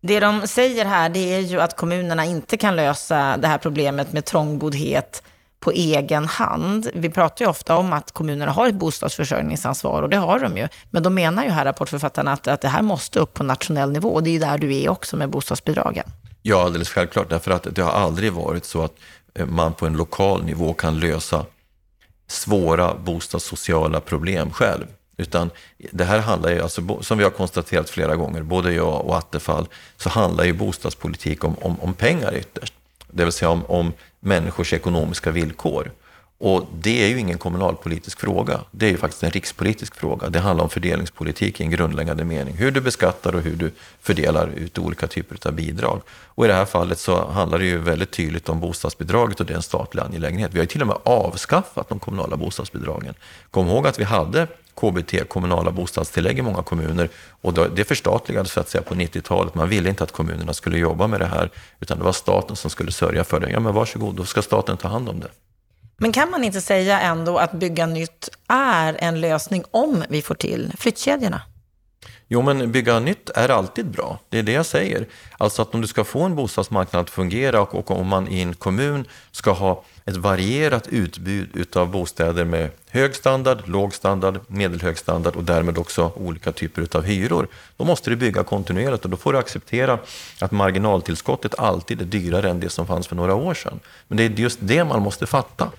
Det 0.00 0.20
de 0.20 0.46
säger 0.46 0.84
här 0.84 1.08
det 1.08 1.34
är 1.34 1.40
ju 1.40 1.60
att 1.60 1.76
kommunerna 1.76 2.24
inte 2.24 2.56
kan 2.56 2.76
lösa 2.76 3.36
det 3.36 3.48
här 3.48 3.58
problemet 3.58 4.12
med 4.12 4.24
trångboddhet 4.24 5.22
på 5.60 5.70
egen 5.70 6.26
hand. 6.26 6.90
Vi 6.94 7.10
pratar 7.10 7.44
ju 7.44 7.48
ofta 7.48 7.76
om 7.76 7.92
att 7.92 8.12
kommunerna 8.12 8.52
har 8.52 8.68
ett 8.68 8.74
bostadsförsörjningsansvar 8.74 10.02
och 10.02 10.08
det 10.08 10.16
har 10.16 10.40
de 10.40 10.56
ju. 10.56 10.68
Men 10.90 11.02
de 11.02 11.14
menar 11.14 11.44
ju 11.44 11.50
här, 11.50 11.64
rapportförfattarna, 11.64 12.32
att, 12.32 12.48
att 12.48 12.60
det 12.60 12.68
här 12.68 12.82
måste 12.82 13.20
upp 13.20 13.34
på 13.34 13.42
nationell 13.42 13.92
nivå 13.92 14.08
och 14.08 14.22
det 14.22 14.30
är 14.30 14.32
ju 14.32 14.38
där 14.38 14.58
du 14.58 14.76
är 14.76 14.88
också 14.88 15.16
med 15.16 15.30
bostadsbidragen. 15.30 16.04
Ja, 16.42 16.64
alldeles 16.64 16.88
självklart, 16.88 17.30
därför 17.30 17.50
att 17.50 17.66
det 17.70 17.82
har 17.82 17.92
aldrig 17.92 18.32
varit 18.32 18.64
så 18.64 18.82
att 18.82 18.92
eh, 19.34 19.46
man 19.46 19.72
på 19.72 19.86
en 19.86 19.96
lokal 19.96 20.44
nivå 20.44 20.74
kan 20.74 21.00
lösa 21.00 21.44
svåra 22.28 22.94
bostadssociala 22.94 24.00
problem 24.00 24.50
själv. 24.50 24.86
Utan 25.16 25.50
det 25.90 26.04
här 26.04 26.18
handlar 26.18 26.50
ju, 26.50 26.60
alltså, 26.60 27.02
som 27.02 27.18
vi 27.18 27.24
har 27.24 27.30
konstaterat 27.30 27.90
flera 27.90 28.16
gånger, 28.16 28.42
både 28.42 28.72
jag 28.72 29.06
och 29.06 29.16
Attefall, 29.16 29.66
så 29.96 30.08
handlar 30.08 30.44
ju 30.44 30.52
bostadspolitik 30.52 31.44
om, 31.44 31.56
om, 31.60 31.80
om 31.80 31.94
pengar 31.94 32.34
ytterst. 32.34 32.74
Det 33.10 33.24
vill 33.24 33.32
säga 33.32 33.48
om, 33.48 33.66
om 33.66 33.92
människors 34.20 34.72
ekonomiska 34.72 35.30
villkor. 35.30 35.90
Och 36.38 36.66
det 36.78 37.04
är 37.04 37.08
ju 37.08 37.18
ingen 37.18 37.38
kommunalpolitisk 37.38 38.20
fråga. 38.20 38.60
Det 38.70 38.86
är 38.86 38.90
ju 38.90 38.96
faktiskt 38.96 39.22
en 39.22 39.30
rikspolitisk 39.30 39.94
fråga. 39.94 40.28
Det 40.28 40.40
handlar 40.40 40.64
om 40.64 40.70
fördelningspolitik 40.70 41.60
i 41.60 41.64
en 41.64 41.70
grundläggande 41.70 42.24
mening. 42.24 42.54
Hur 42.54 42.70
du 42.70 42.80
beskattar 42.80 43.34
och 43.34 43.40
hur 43.40 43.56
du 43.56 43.72
fördelar 44.00 44.48
ut 44.48 44.78
olika 44.78 45.06
typer 45.06 45.48
av 45.48 45.52
bidrag. 45.52 46.00
Och 46.08 46.44
i 46.44 46.48
det 46.48 46.54
här 46.54 46.64
fallet 46.64 46.98
så 46.98 47.30
handlar 47.30 47.58
det 47.58 47.64
ju 47.64 47.78
väldigt 47.78 48.10
tydligt 48.10 48.48
om 48.48 48.60
bostadsbidraget 48.60 49.40
och 49.40 49.46
det 49.46 49.52
är 49.52 49.56
en 49.56 49.62
statlig 49.62 50.02
angelägenhet. 50.02 50.54
Vi 50.54 50.58
har 50.58 50.62
ju 50.62 50.68
till 50.68 50.80
och 50.80 50.86
med 50.86 50.98
avskaffat 51.02 51.88
de 51.88 51.98
kommunala 51.98 52.36
bostadsbidragen. 52.36 53.14
Kom 53.50 53.68
ihåg 53.68 53.86
att 53.86 53.98
vi 53.98 54.04
hade 54.04 54.46
KBT, 54.80 55.28
kommunala 55.28 55.70
bostadstillägg 55.70 56.38
i 56.38 56.42
många 56.42 56.62
kommuner. 56.62 57.08
Och 57.40 57.52
det 57.52 57.84
förstatligades 57.84 58.52
så 58.52 58.60
att 58.60 58.68
säga 58.68 58.82
på 58.82 58.94
90-talet. 58.94 59.54
Man 59.54 59.68
ville 59.68 59.88
inte 59.88 60.04
att 60.04 60.12
kommunerna 60.12 60.52
skulle 60.52 60.78
jobba 60.78 61.06
med 61.06 61.20
det 61.20 61.26
här, 61.26 61.50
utan 61.80 61.98
det 61.98 62.04
var 62.04 62.12
staten 62.12 62.56
som 62.56 62.70
skulle 62.70 62.92
sörja 62.92 63.24
för 63.24 63.40
det. 63.40 63.50
Ja, 63.50 63.60
men 63.60 63.74
varsågod, 63.74 64.14
då 64.14 64.24
ska 64.24 64.42
staten 64.42 64.76
ta 64.76 64.88
hand 64.88 65.08
om 65.08 65.20
det. 65.20 65.30
Men 65.96 66.12
kan 66.12 66.30
man 66.30 66.44
inte 66.44 66.60
säga 66.60 67.00
ändå 67.00 67.38
att 67.38 67.52
bygga 67.52 67.86
nytt 67.86 68.28
är 68.48 68.96
en 68.98 69.20
lösning 69.20 69.64
om 69.70 70.04
vi 70.08 70.22
får 70.22 70.34
till 70.34 70.72
flyttkedjorna? 70.78 71.42
Jo, 72.28 72.42
men 72.42 72.72
bygga 72.72 72.98
nytt 72.98 73.30
är 73.30 73.48
alltid 73.48 73.86
bra. 73.86 74.18
Det 74.28 74.38
är 74.38 74.42
det 74.42 74.52
jag 74.52 74.66
säger. 74.66 75.06
Alltså 75.38 75.62
att 75.62 75.74
om 75.74 75.80
du 75.80 75.86
ska 75.86 76.04
få 76.04 76.22
en 76.22 76.34
bostadsmarknad 76.34 77.02
att 77.02 77.10
fungera 77.10 77.60
och, 77.60 77.74
och 77.74 77.90
om 77.90 78.06
man 78.06 78.28
i 78.28 78.40
en 78.40 78.54
kommun 78.54 79.04
ska 79.30 79.50
ha 79.50 79.84
ett 80.04 80.16
varierat 80.16 80.88
utbud 80.88 81.48
utav 81.54 81.90
bostäder 81.90 82.44
med 82.44 82.70
hög 82.90 83.14
standard, 83.14 83.58
låg 83.64 83.94
standard, 83.94 84.40
medelhög 84.46 84.98
standard 84.98 85.36
och 85.36 85.44
därmed 85.44 85.78
också 85.78 86.12
olika 86.16 86.52
typer 86.52 86.96
av 86.96 87.02
hyror. 87.02 87.48
Då 87.76 87.84
måste 87.84 88.10
du 88.10 88.16
bygga 88.16 88.44
kontinuerligt 88.44 89.04
och 89.04 89.10
då 89.10 89.16
får 89.16 89.32
du 89.32 89.38
acceptera 89.38 89.98
att 90.40 90.50
marginaltillskottet 90.50 91.58
alltid 91.58 92.00
är 92.00 92.04
dyrare 92.04 92.50
än 92.50 92.60
det 92.60 92.70
som 92.70 92.86
fanns 92.86 93.06
för 93.06 93.16
några 93.16 93.34
år 93.34 93.54
sedan. 93.54 93.80
Men 94.08 94.16
det 94.16 94.24
är 94.24 94.30
just 94.30 94.58
det 94.62 94.84
man 94.84 95.02
måste 95.02 95.26
fatta. 95.26 95.70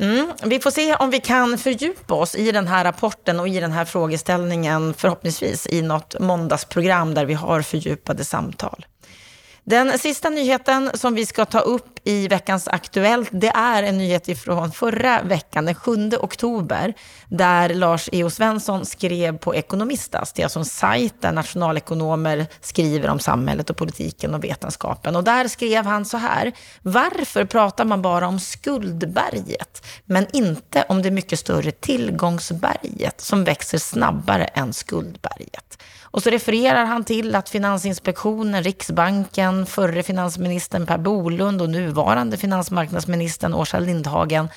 Mm, 0.00 0.32
vi 0.44 0.60
får 0.60 0.70
se 0.70 0.94
om 0.94 1.10
vi 1.10 1.20
kan 1.20 1.58
fördjupa 1.58 2.14
oss 2.14 2.34
i 2.34 2.52
den 2.52 2.66
här 2.66 2.84
rapporten 2.84 3.40
och 3.40 3.48
i 3.48 3.60
den 3.60 3.72
här 3.72 3.84
frågeställningen, 3.84 4.94
förhoppningsvis 4.94 5.66
i 5.66 5.82
något 5.82 6.20
måndagsprogram 6.20 7.14
där 7.14 7.24
vi 7.24 7.34
har 7.34 7.62
fördjupade 7.62 8.24
samtal. 8.24 8.86
Den 9.64 9.98
sista 9.98 10.30
nyheten 10.30 10.90
som 10.94 11.14
vi 11.14 11.26
ska 11.26 11.44
ta 11.44 11.60
upp 11.60 11.98
i 12.04 12.28
veckans 12.28 12.68
Aktuellt, 12.68 13.28
det 13.32 13.48
är 13.48 13.82
en 13.82 13.98
nyhet 13.98 14.28
ifrån 14.28 14.72
förra 14.72 15.22
veckan, 15.22 15.64
den 15.64 15.74
7 15.74 16.10
oktober, 16.20 16.94
där 17.28 17.74
Lars 17.74 18.08
E.O. 18.12 18.30
Svensson 18.30 18.86
skrev 18.86 19.38
på 19.38 19.54
Ekonomistas. 19.54 20.32
Det 20.32 20.42
är 20.42 20.44
alltså 20.44 20.58
en 20.58 20.64
sajt 20.64 21.14
där 21.20 21.32
nationalekonomer 21.32 22.46
skriver 22.60 23.08
om 23.08 23.18
samhället 23.18 23.70
och 23.70 23.76
politiken 23.76 24.34
och 24.34 24.44
vetenskapen. 24.44 25.16
Och 25.16 25.24
där 25.24 25.48
skrev 25.48 25.84
han 25.84 26.04
så 26.04 26.16
här, 26.16 26.52
varför 26.82 27.44
pratar 27.44 27.84
man 27.84 28.02
bara 28.02 28.28
om 28.28 28.40
skuldberget, 28.40 29.86
men 30.04 30.26
inte 30.32 30.84
om 30.88 31.02
det 31.02 31.10
mycket 31.10 31.38
större 31.38 31.70
tillgångsberget 31.70 33.20
som 33.20 33.44
växer 33.44 33.78
snabbare 33.78 34.44
än 34.44 34.72
skuldberget? 34.72 35.78
Och 36.12 36.22
så 36.22 36.30
refererar 36.30 36.84
han 36.84 37.04
till 37.04 37.34
att 37.34 37.48
Finansinspektionen, 37.48 38.62
Riksbanken, 38.62 39.66
förre 39.66 40.02
finansministern 40.02 40.86
Per 40.86 40.98
Bolund 40.98 41.62
och 41.62 41.70
nuvarande 41.70 42.36
finansmarknadsministern 42.36 43.54
Åsa 43.54 43.78
Lindhagen 43.78 44.48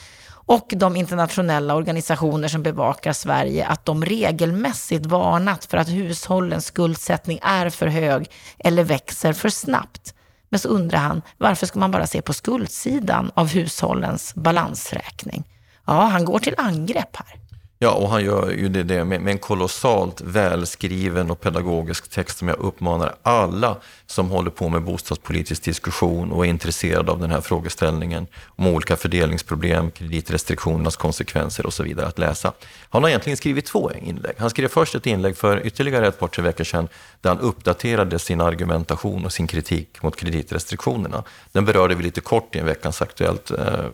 och 0.46 0.74
de 0.76 0.96
internationella 0.96 1.76
organisationer 1.76 2.48
som 2.48 2.64
bevakar 2.64 3.14
Sverige 3.14 3.66
att 3.66 3.86
de 3.86 4.06
regelmässigt 4.06 5.06
varnat 5.06 5.66
för 5.66 5.78
att 5.78 5.90
hushållens 5.90 6.66
skuldsättning 6.66 7.40
är 7.42 7.70
för 7.70 7.88
hög 7.88 8.32
eller 8.60 8.84
växer 8.84 9.34
för 9.34 9.50
snabbt. 9.50 10.14
Men 10.50 10.60
så 10.60 10.68
undrar 10.68 11.00
han, 11.00 11.22
varför 11.38 11.68
ska 11.68 11.80
man 11.80 11.92
bara 11.92 12.08
se 12.08 12.22
på 12.22 12.34
skuldsidan 12.34 13.32
av 13.34 13.48
hushållens 13.48 14.36
balansräkning? 14.36 15.44
Ja, 15.88 16.02
han 16.02 16.26
går 16.26 16.40
till 16.40 16.56
angrepp 16.58 17.16
här. 17.16 17.45
Ja, 17.80 17.92
och 17.92 18.10
han 18.10 18.24
gör 18.24 18.52
ju 18.52 18.70
det, 18.70 18.84
det 18.84 19.06
med, 19.06 19.22
med, 19.22 19.32
en 19.32 19.38
kolossalt 19.38 20.22
välskriven 20.22 21.32
och 21.32 21.42
pedagogisk 21.42 22.10
text 22.10 22.38
som 22.38 22.48
jag 22.48 22.58
uppmanar 22.60 23.16
alla 23.24 23.78
som 24.06 24.30
håller 24.30 24.50
på 24.50 24.70
med 24.70 24.82
bostadspolitisk 24.82 25.64
diskussion 25.64 26.32
och 26.32 26.46
är 26.46 26.50
intresserade 26.50 27.12
av 27.12 27.20
den 27.20 27.32
här 27.32 27.42
frågeställningen 27.42 28.28
om 28.46 28.68
olika 28.68 28.96
fördelningsproblem, 28.96 29.92
kreditrestriktionernas 29.92 30.96
konsekvenser 30.96 31.66
och 31.66 31.74
så 31.74 31.84
vidare 31.84 32.08
att 32.08 32.20
läsa. 32.20 32.54
Han 32.90 33.04
har 33.04 33.10
egentligen 33.10 33.38
skrivit 33.38 33.66
två 33.66 33.92
inlägg. 33.92 34.36
Han 34.38 34.50
skrev 34.50 34.68
först 34.68 34.96
ett 34.96 35.06
inlägg 35.06 35.38
för 35.38 35.66
ytterligare 35.66 36.08
ett 36.08 36.20
par, 36.20 36.28
tre 36.28 36.44
veckor 36.44 36.64
sedan 36.64 36.88
där 37.22 37.30
han 37.30 37.40
uppdaterade 37.40 38.20
sin 38.20 38.42
argumentation 38.42 39.26
och 39.26 39.34
sin 39.34 39.48
kritik 39.48 40.04
mot 40.04 40.16
kreditrestriktionerna. 40.16 41.24
Den 41.52 41.66
berörde 41.66 41.96
vi 41.96 42.04
lite 42.04 42.22
kort 42.22 42.56
i 42.56 42.60
en 42.60 42.66
veckans 42.66 43.02
Aktuellt 43.02 43.52
eh, 43.52 43.86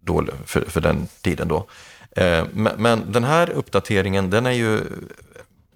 då, 0.00 0.26
för, 0.46 0.60
för 0.60 0.80
den 0.80 1.08
tiden 1.22 1.48
då. 1.48 1.66
Eh, 2.16 2.44
men 2.52 3.12
den 3.12 3.24
här 3.24 3.50
uppdateringen, 3.50 4.30
den 4.30 4.46
är 4.46 4.50
ju 4.50 4.80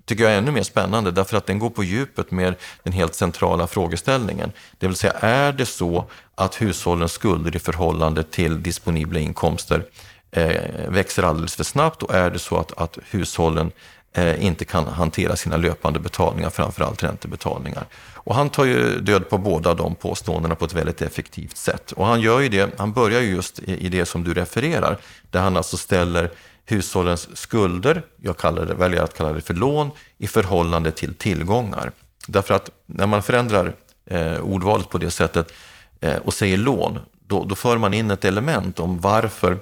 tycker 0.04 0.24
jag 0.24 0.32
är 0.32 0.38
ännu 0.38 0.50
mer 0.50 0.62
spännande 0.62 1.10
därför 1.10 1.36
att 1.36 1.46
den 1.46 1.58
går 1.58 1.70
på 1.70 1.84
djupet 1.84 2.30
med 2.30 2.54
den 2.82 2.92
helt 2.92 3.14
centrala 3.14 3.66
frågeställningen. 3.66 4.52
Det 4.78 4.86
vill 4.86 4.96
säga, 4.96 5.12
är 5.12 5.52
det 5.52 5.66
så 5.66 6.04
att 6.34 6.62
hushållens 6.62 7.12
skulder 7.12 7.56
i 7.56 7.58
förhållande 7.58 8.22
till 8.22 8.62
disponibla 8.62 9.20
inkomster 9.20 9.84
eh, 10.30 10.88
växer 10.88 11.22
alldeles 11.22 11.56
för 11.56 11.64
snabbt 11.64 12.02
och 12.02 12.14
är 12.14 12.30
det 12.30 12.38
så 12.38 12.56
att, 12.56 12.78
att 12.78 12.98
hushållen 13.10 13.72
Eh, 14.16 14.44
inte 14.44 14.64
kan 14.64 14.86
hantera 14.86 15.36
sina 15.36 15.56
löpande 15.56 15.98
betalningar, 16.00 16.50
framförallt 16.50 17.02
räntebetalningar. 17.02 17.86
Och 18.14 18.34
han 18.34 18.50
tar 18.50 18.64
ju 18.64 19.00
död 19.00 19.28
på 19.28 19.38
båda 19.38 19.74
de 19.74 19.94
påståendena 19.94 20.54
på 20.54 20.64
ett 20.64 20.74
väldigt 20.74 21.02
effektivt 21.02 21.56
sätt. 21.56 21.92
Och 21.92 22.06
han 22.06 22.20
gör 22.20 22.40
ju 22.40 22.48
det, 22.48 22.70
han 22.78 22.92
börjar 22.92 23.20
ju 23.20 23.30
just 23.30 23.58
i, 23.58 23.86
i 23.86 23.88
det 23.88 24.06
som 24.06 24.24
du 24.24 24.34
refererar, 24.34 24.98
där 25.30 25.40
han 25.40 25.56
alltså 25.56 25.76
ställer 25.76 26.30
hushållens 26.66 27.36
skulder, 27.36 28.02
jag 28.16 28.36
kallar 28.36 28.66
det, 28.66 28.74
väljer 28.74 29.02
att 29.02 29.16
kalla 29.16 29.32
det 29.32 29.40
för 29.40 29.54
lån, 29.54 29.90
i 30.18 30.26
förhållande 30.26 30.90
till 30.90 31.14
tillgångar. 31.14 31.92
Därför 32.26 32.54
att 32.54 32.70
när 32.86 33.06
man 33.06 33.22
förändrar 33.22 33.74
eh, 34.06 34.38
ordvalet 34.40 34.88
på 34.88 34.98
det 34.98 35.10
sättet 35.10 35.52
eh, 36.00 36.16
och 36.16 36.34
säger 36.34 36.56
lån, 36.56 36.98
då, 37.26 37.44
då 37.44 37.54
för 37.54 37.78
man 37.78 37.94
in 37.94 38.10
ett 38.10 38.24
element 38.24 38.80
om 38.80 39.00
varför 39.00 39.58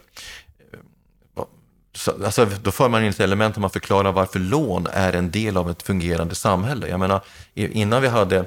alltså, 2.25 2.47
då 2.63 2.71
för 2.71 2.89
man 2.89 3.05
in 3.05 3.11
ett 3.11 3.21
element 3.21 3.55
där 3.55 3.61
man 3.61 3.71
förklarar 3.71 4.13
varför 4.13 4.39
lån 4.39 4.87
är 4.93 5.13
en 5.13 5.31
del 5.31 5.57
av 5.57 5.71
ett 5.71 5.83
fungerande 5.83 6.35
samhälle. 6.35 6.89
Jag 6.89 7.01
menar, 7.01 7.21
innan 7.55 8.03
vi 8.03 8.09
hade 8.09 8.45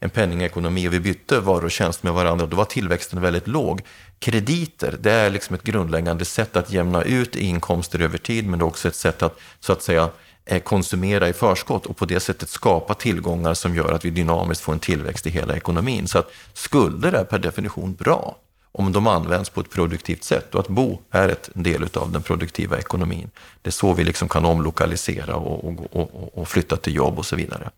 en 0.00 0.10
penningekonomi 0.10 0.88
och 0.88 0.92
vi 0.92 1.00
bytte 1.00 1.40
varor 1.40 1.64
och 1.64 1.70
tjänster 1.70 2.06
med 2.06 2.14
varandra, 2.14 2.46
då 2.46 2.56
var 2.56 2.64
tillväxten 2.64 3.20
väldigt 3.20 3.46
låg. 3.46 3.82
Krediter, 4.18 4.96
det 5.00 5.12
är 5.12 5.30
liksom 5.30 5.54
ett 5.54 5.62
grundläggande 5.62 6.24
sätt 6.24 6.56
att 6.56 6.72
jämna 6.72 7.02
ut 7.02 7.36
inkomster 7.36 8.00
över 8.00 8.18
tid, 8.18 8.46
men 8.46 8.58
det 8.58 8.62
är 8.62 8.66
också 8.66 8.88
ett 8.88 8.94
sätt 8.94 9.22
att, 9.22 9.38
så 9.60 9.72
att 9.72 9.82
säga, 9.82 10.10
eh, 10.44 10.62
konsumera 10.62 11.28
i 11.28 11.32
förskott 11.32 11.86
och 11.86 11.96
på 11.96 12.04
det 12.04 12.20
sättet 12.20 12.48
skapa 12.48 12.94
tillgångar 12.94 13.54
som 13.54 13.74
gör 13.74 13.92
att 13.92 14.04
vi 14.04 14.10
dynamiskt 14.10 14.64
får 14.64 14.72
en 14.72 14.78
tillväxt 14.78 15.26
i 15.26 15.30
hela 15.30 15.56
ekonomin. 15.56 16.08
Så 16.08 16.18
att 16.18 16.32
skulder 16.52 17.12
är 17.12 17.24
per 17.24 17.38
definition 17.38 17.94
bra 17.94 18.36
om 18.78 18.92
de 18.92 19.06
används 19.06 19.50
på 19.50 19.60
ett 19.60 19.70
produktivt 19.70 20.24
sätt. 20.24 20.54
Och 20.54 20.60
att 20.60 20.68
bo 20.68 20.98
är 21.10 21.28
ett 21.28 21.50
del 21.54 21.88
av 21.94 22.12
den 22.12 22.22
produktiva 22.22 22.78
ekonomin. 22.78 23.30
Det 23.62 23.68
är 23.68 23.72
så 23.72 23.92
vi 23.92 24.04
liksom 24.04 24.28
kan 24.28 24.44
omlokalisera 24.44 25.36
och, 25.36 25.64
och, 25.64 25.96
och, 25.96 26.38
och 26.38 26.48
flytta 26.48 26.76
till 26.76 26.94
jobb 26.94 27.18
och 27.18 27.26
så 27.26 27.36
vidare. 27.36 27.70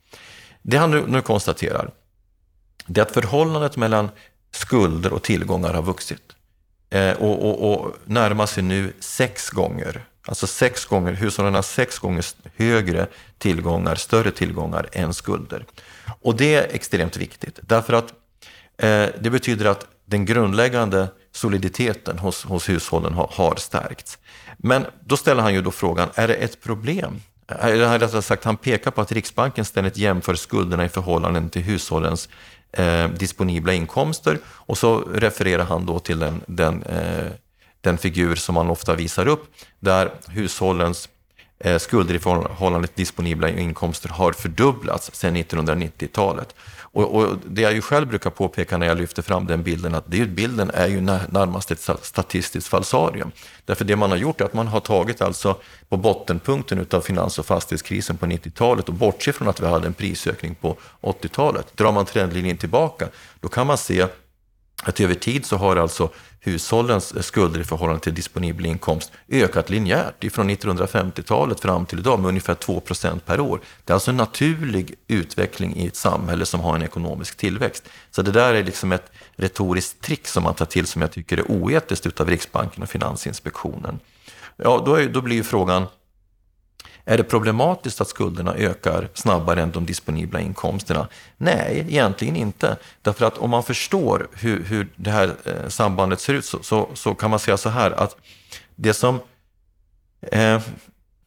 Det 0.62 0.76
han 0.76 0.90
nu, 0.90 1.04
nu 1.06 1.22
konstaterar, 1.22 1.90
det 2.86 3.00
är 3.00 3.02
att 3.02 3.10
förhållandet 3.10 3.76
mellan 3.76 4.08
skulder 4.50 5.12
och 5.12 5.22
tillgångar 5.22 5.74
har 5.74 5.82
vuxit. 5.82 6.22
Eh, 6.90 7.12
och, 7.12 7.48
och, 7.48 7.72
och 7.72 7.96
närmar 8.04 8.46
sig 8.46 8.62
nu 8.62 8.92
sex 9.00 9.50
gånger. 9.50 10.04
Alltså 10.26 10.46
sex 10.46 10.84
gånger, 10.84 11.12
hushållen 11.12 11.54
har 11.54 11.62
sex 11.62 11.98
gånger 11.98 12.24
högre 12.56 13.06
tillgångar, 13.38 13.94
större 13.94 14.30
tillgångar 14.30 14.88
än 14.92 15.14
skulder. 15.14 15.64
Och 16.22 16.36
det 16.36 16.54
är 16.54 16.74
extremt 16.74 17.16
viktigt, 17.16 17.58
därför 17.62 17.92
att 17.92 18.14
Eh, 18.78 19.08
det 19.20 19.30
betyder 19.30 19.66
att 19.66 19.86
den 20.04 20.24
grundläggande 20.24 21.08
soliditeten 21.32 22.18
hos, 22.18 22.44
hos 22.44 22.68
hushållen 22.68 23.14
har, 23.14 23.30
har 23.32 23.56
stärkts. 23.56 24.18
Men 24.58 24.86
då 25.04 25.16
ställer 25.16 25.42
han 25.42 25.54
ju 25.54 25.62
då 25.62 25.70
frågan, 25.70 26.08
är 26.14 26.28
det 26.28 26.34
ett 26.34 26.62
problem? 26.62 27.20
Eh, 27.48 27.66
eller 27.66 27.98
rättare 27.98 28.22
sagt, 28.22 28.44
han 28.44 28.56
pekar 28.56 28.90
på 28.90 29.00
att 29.00 29.12
Riksbanken 29.12 29.64
ständigt 29.64 29.96
jämför 29.96 30.34
skulderna 30.34 30.84
i 30.84 30.88
förhållande 30.88 31.48
till 31.48 31.62
hushållens 31.62 32.28
eh, 32.72 33.08
disponibla 33.08 33.72
inkomster 33.72 34.38
och 34.46 34.78
så 34.78 35.00
refererar 35.00 35.64
han 35.64 35.86
då 35.86 35.98
till 35.98 36.18
den, 36.18 36.40
den, 36.46 36.82
eh, 36.82 37.32
den 37.80 37.98
figur 37.98 38.34
som 38.34 38.54
man 38.54 38.70
ofta 38.70 38.94
visar 38.94 39.28
upp 39.28 39.54
där 39.80 40.10
hushållens 40.28 41.08
eh, 41.58 41.78
skulder 41.78 42.14
i 42.14 42.18
förhållande 42.18 42.88
till 42.88 42.96
disponibla 42.96 43.48
inkomster 43.48 44.08
har 44.08 44.32
fördubblats 44.32 45.10
sedan 45.14 45.36
1990-talet. 45.36 46.54
Och, 46.98 47.14
och, 47.14 47.36
det 47.46 47.62
jag 47.62 47.72
ju 47.72 47.80
själv 47.80 48.08
brukar 48.08 48.30
påpeka 48.30 48.78
när 48.78 48.86
jag 48.86 48.98
lyfter 48.98 49.22
fram 49.22 49.46
den 49.46 49.62
bilden, 49.62 49.94
att 49.94 50.04
det, 50.06 50.26
bilden 50.26 50.70
är 50.74 50.86
ju 50.86 51.00
närmast 51.00 51.70
ett 51.70 51.88
statistiskt 52.02 52.68
falsarium. 52.68 53.30
Därför 53.64 53.84
det 53.84 53.96
man 53.96 54.10
har 54.10 54.18
gjort 54.18 54.40
är 54.40 54.44
att 54.44 54.54
man 54.54 54.68
har 54.68 54.80
tagit 54.80 55.22
alltså 55.22 55.56
på 55.88 55.96
bottenpunkten 55.96 56.86
av 56.90 57.00
finans 57.00 57.38
och 57.38 57.46
fastighetskrisen 57.46 58.16
på 58.16 58.26
90-talet 58.26 58.88
och 58.88 58.94
bortse 58.94 59.32
från 59.32 59.48
att 59.48 59.60
vi 59.60 59.66
hade 59.66 59.86
en 59.86 59.94
prisökning 59.94 60.54
på 60.54 60.76
80-talet. 61.00 61.76
Drar 61.76 61.92
man 61.92 62.04
trendlinjen 62.04 62.56
tillbaka, 62.56 63.08
då 63.40 63.48
kan 63.48 63.66
man 63.66 63.78
se 63.78 64.06
att 64.82 65.00
över 65.00 65.14
tid 65.14 65.46
så 65.46 65.56
har 65.56 65.76
alltså 65.76 66.10
hushållens 66.40 67.26
skulder 67.26 67.60
i 67.60 67.64
förhållande 67.64 68.00
till 68.00 68.14
disponibel 68.14 68.66
inkomst 68.66 69.12
ökat 69.28 69.70
linjärt 69.70 70.24
ifrån 70.24 70.50
1950-talet 70.50 71.60
fram 71.60 71.86
till 71.86 71.98
idag 71.98 72.20
med 72.20 72.28
ungefär 72.28 72.54
2% 72.54 73.20
per 73.20 73.40
år. 73.40 73.60
Det 73.84 73.92
är 73.92 73.94
alltså 73.94 74.10
en 74.10 74.16
naturlig 74.16 74.94
utveckling 75.08 75.76
i 75.76 75.86
ett 75.86 75.96
samhälle 75.96 76.46
som 76.46 76.60
har 76.60 76.76
en 76.76 76.82
ekonomisk 76.82 77.36
tillväxt. 77.36 77.88
Så 78.10 78.22
det 78.22 78.30
där 78.30 78.54
är 78.54 78.64
liksom 78.64 78.92
ett 78.92 79.12
retoriskt 79.36 80.00
trick 80.00 80.28
som 80.28 80.42
man 80.42 80.54
tar 80.54 80.66
till 80.66 80.86
som 80.86 81.02
jag 81.02 81.12
tycker 81.12 81.38
är 81.38 81.50
oetiskt 81.50 82.06
utav 82.06 82.28
Riksbanken 82.28 82.82
och 82.82 82.88
Finansinspektionen. 82.88 84.00
Ja, 84.56 84.82
då, 84.86 84.94
är, 84.94 85.08
då 85.08 85.20
blir 85.20 85.36
ju 85.36 85.44
frågan, 85.44 85.86
är 87.08 87.16
det 87.16 87.24
problematiskt 87.24 88.00
att 88.00 88.08
skulderna 88.08 88.54
ökar 88.54 89.08
snabbare 89.14 89.62
än 89.62 89.70
de 89.70 89.86
disponibla 89.86 90.40
inkomsterna? 90.40 91.08
Nej, 91.36 91.86
egentligen 91.88 92.36
inte. 92.36 92.76
Därför 93.02 93.26
att 93.26 93.38
om 93.38 93.50
man 93.50 93.62
förstår 93.62 94.28
hur, 94.32 94.64
hur 94.64 94.88
det 94.96 95.10
här 95.10 95.34
eh, 95.44 95.68
sambandet 95.68 96.20
ser 96.20 96.34
ut 96.34 96.44
så, 96.44 96.62
så, 96.62 96.88
så, 96.94 97.14
kan 97.14 97.30
man 97.30 97.38
säga 97.38 97.56
så 97.56 97.68
här 97.68 97.90
att 97.90 98.16
det 98.76 98.94
som 98.94 99.20
eh, 100.32 100.60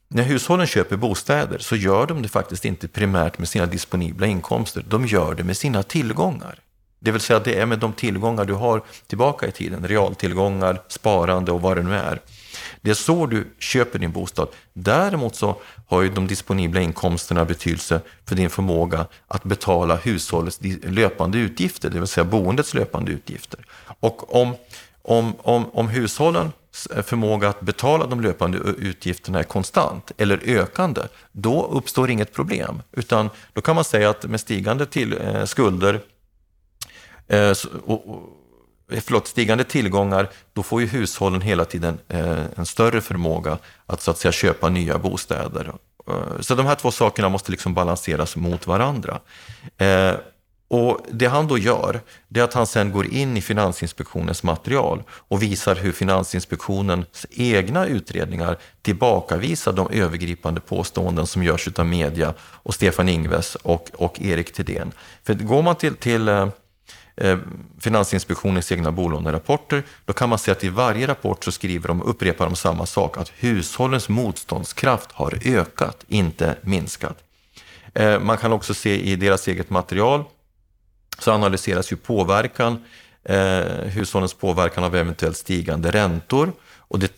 när 0.08 0.24
hushållen 0.24 0.68
köper 0.68 0.98
bostäder 0.98 1.58
så 1.58 1.76
gör 1.76 2.08
de 2.08 2.22
det 2.22 2.28
faktiskt 2.28 2.66
inte 2.66 2.88
primärt 2.88 3.38
med 3.38 3.48
sina 3.48 3.66
disponibla 3.66 4.28
inkomster. 4.28 4.86
De 4.88 5.06
gör 5.06 5.34
det 5.34 5.44
med 5.44 5.58
sina 5.58 5.84
tillgångar. 5.84 6.60
Det 7.00 7.12
vill 7.12 7.22
säga 7.22 7.40
det 7.40 7.60
är 7.60 7.66
med 7.66 7.80
de 7.80 7.94
tillgångar 7.94 8.46
du 8.46 8.54
har 8.54 8.82
tillbaka 9.08 9.48
i 9.48 9.52
tiden, 9.52 9.88
realtillgångar, 9.88 10.82
sparande 10.88 11.52
och 11.52 11.62
vad 11.62 11.78
det 11.78 11.84
nu 11.84 11.96
är. 11.96 12.20
Det 12.82 12.90
är 12.90 12.94
så 12.94 13.26
du 13.26 13.48
köper 13.60 14.00
din 14.00 14.12
bostad. 14.12 14.48
Däremot 14.74 15.36
så 15.36 15.62
har 15.88 16.02
ju 16.02 16.10
de 16.10 16.28
disponibla 16.28 16.82
inkomsterna 16.82 17.46
betydelse 17.46 18.02
för 18.26 18.36
din 18.36 18.50
förmåga 18.50 19.06
att 19.28 19.44
betala 19.44 19.96
hushållets 19.96 20.60
löpande 20.84 21.38
utgifter, 21.38 21.90
det 21.90 22.00
vill 22.00 22.08
säga 22.08 22.26
boendets 22.26 22.74
löpande 22.74 23.12
utgifter. 23.12 23.60
Och 24.00 24.36
om, 24.36 24.56
om, 25.02 25.34
om, 25.38 25.70
om 25.74 25.88
hushållens 25.88 26.54
förmåga 27.04 27.50
att 27.50 27.62
betala 27.62 28.06
de 28.06 28.22
löpande 28.22 28.58
utgifterna 28.58 29.40
är 29.40 29.44
konstant 29.44 30.12
eller 30.18 30.42
ökande, 30.46 31.02
då 31.32 31.66
uppstår 31.66 32.10
inget 32.10 32.34
problem. 32.34 32.82
Utan 32.92 33.30
då 33.54 33.62
kan 33.62 33.76
man 33.76 33.84
säga 33.84 34.10
att 34.10 34.26
med 34.26 34.40
stigande 34.40 34.86
till, 34.86 35.18
eh, 35.22 35.46
skulder 35.46 36.02
eh, 37.28 37.54
och, 37.86 38.10
och 38.10 38.41
Eh, 38.92 39.02
förlåt, 39.06 39.28
stigande 39.28 39.64
tillgångar, 39.64 40.30
då 40.54 40.64
får 40.64 40.82
ju 40.82 40.88
hushållen 40.88 41.42
hela 41.42 41.66
tiden 41.66 42.00
eh, 42.08 42.46
en 42.56 42.66
större 42.66 43.02
förmåga 43.02 43.58
att 43.86 44.02
så 44.02 44.12
att 44.12 44.18
säga 44.18 44.32
köpa 44.32 44.70
nya 44.70 44.98
bostäder. 44.98 45.74
Eh, 46.08 46.40
så 46.40 46.56
de 46.56 46.66
här 46.66 46.76
två 46.76 46.92
sakerna 46.92 47.30
måste 47.30 47.52
liksom 47.52 47.74
balanseras 47.74 48.36
mot 48.36 48.68
varandra. 48.68 49.20
Eh, 49.78 50.14
och 50.68 51.00
det 51.12 51.26
han 51.26 51.48
då 51.48 51.58
gör, 51.58 52.02
det 52.28 52.40
är 52.40 52.44
att 52.44 52.54
han 52.54 52.68
sen 52.68 52.92
går 52.92 53.14
in 53.14 53.38
i 53.38 53.42
Finansinspektionens 53.42 54.44
material 54.44 55.04
och 55.10 55.44
visar 55.44 55.76
hur 55.76 55.92
Finansinspektionens 55.92 57.26
egna 57.30 57.86
utredningar 57.86 58.58
tillbakavisar 58.82 59.74
de 59.74 59.90
övergripande 59.92 60.62
påståenden 60.62 61.28
som 61.28 61.44
görs 61.44 61.68
av 61.76 61.86
media 61.86 62.34
och 62.42 62.74
Stefan 62.74 63.10
Ingves 63.10 63.56
och, 63.56 63.92
och 63.94 64.22
Erik 64.22 64.54
Thedéen. 64.54 64.92
För 65.24 65.34
går 65.34 65.62
man 65.62 65.76
till, 65.76 65.96
till 65.96 66.30
Eh, 66.30 66.48
Eh, 67.22 67.38
Finansinspektionens 67.80 68.72
egna 68.72 68.92
bolånerapporter, 68.92 69.84
då 70.06 70.14
kan 70.14 70.30
man 70.30 70.40
se 70.40 70.52
att 70.52 70.64
i 70.64 70.70
varje 70.70 71.08
rapport 71.08 71.44
så 71.44 71.52
skriver 71.52 71.88
de, 71.88 72.02
upprepar 72.02 72.46
de 72.46 72.56
samma 72.56 72.86
sak, 72.86 73.18
att 73.18 73.32
hushållens 73.36 74.10
motståndskraft 74.10 75.12
har 75.12 75.40
ökat, 75.46 76.06
inte 76.08 76.56
minskat. 76.62 77.24
Eh, 77.94 78.20
man 78.20 78.38
kan 78.38 78.54
också 78.54 78.74
se 78.74 79.02
i 79.02 79.16
deras 79.16 79.48
eget 79.48 79.70
material, 79.70 80.24
så 81.20 81.32
analyseras 81.32 81.92
ju 81.92 81.96
påverkan, 81.96 82.84
eh, 83.24 83.64
hushållens 83.86 84.34
påverkan 84.34 84.84
av 84.84 84.96
eventuellt 84.96 85.38
stigande 85.38 85.92
räntor. 85.92 86.54
Och 86.78 87.00
det, 87.00 87.12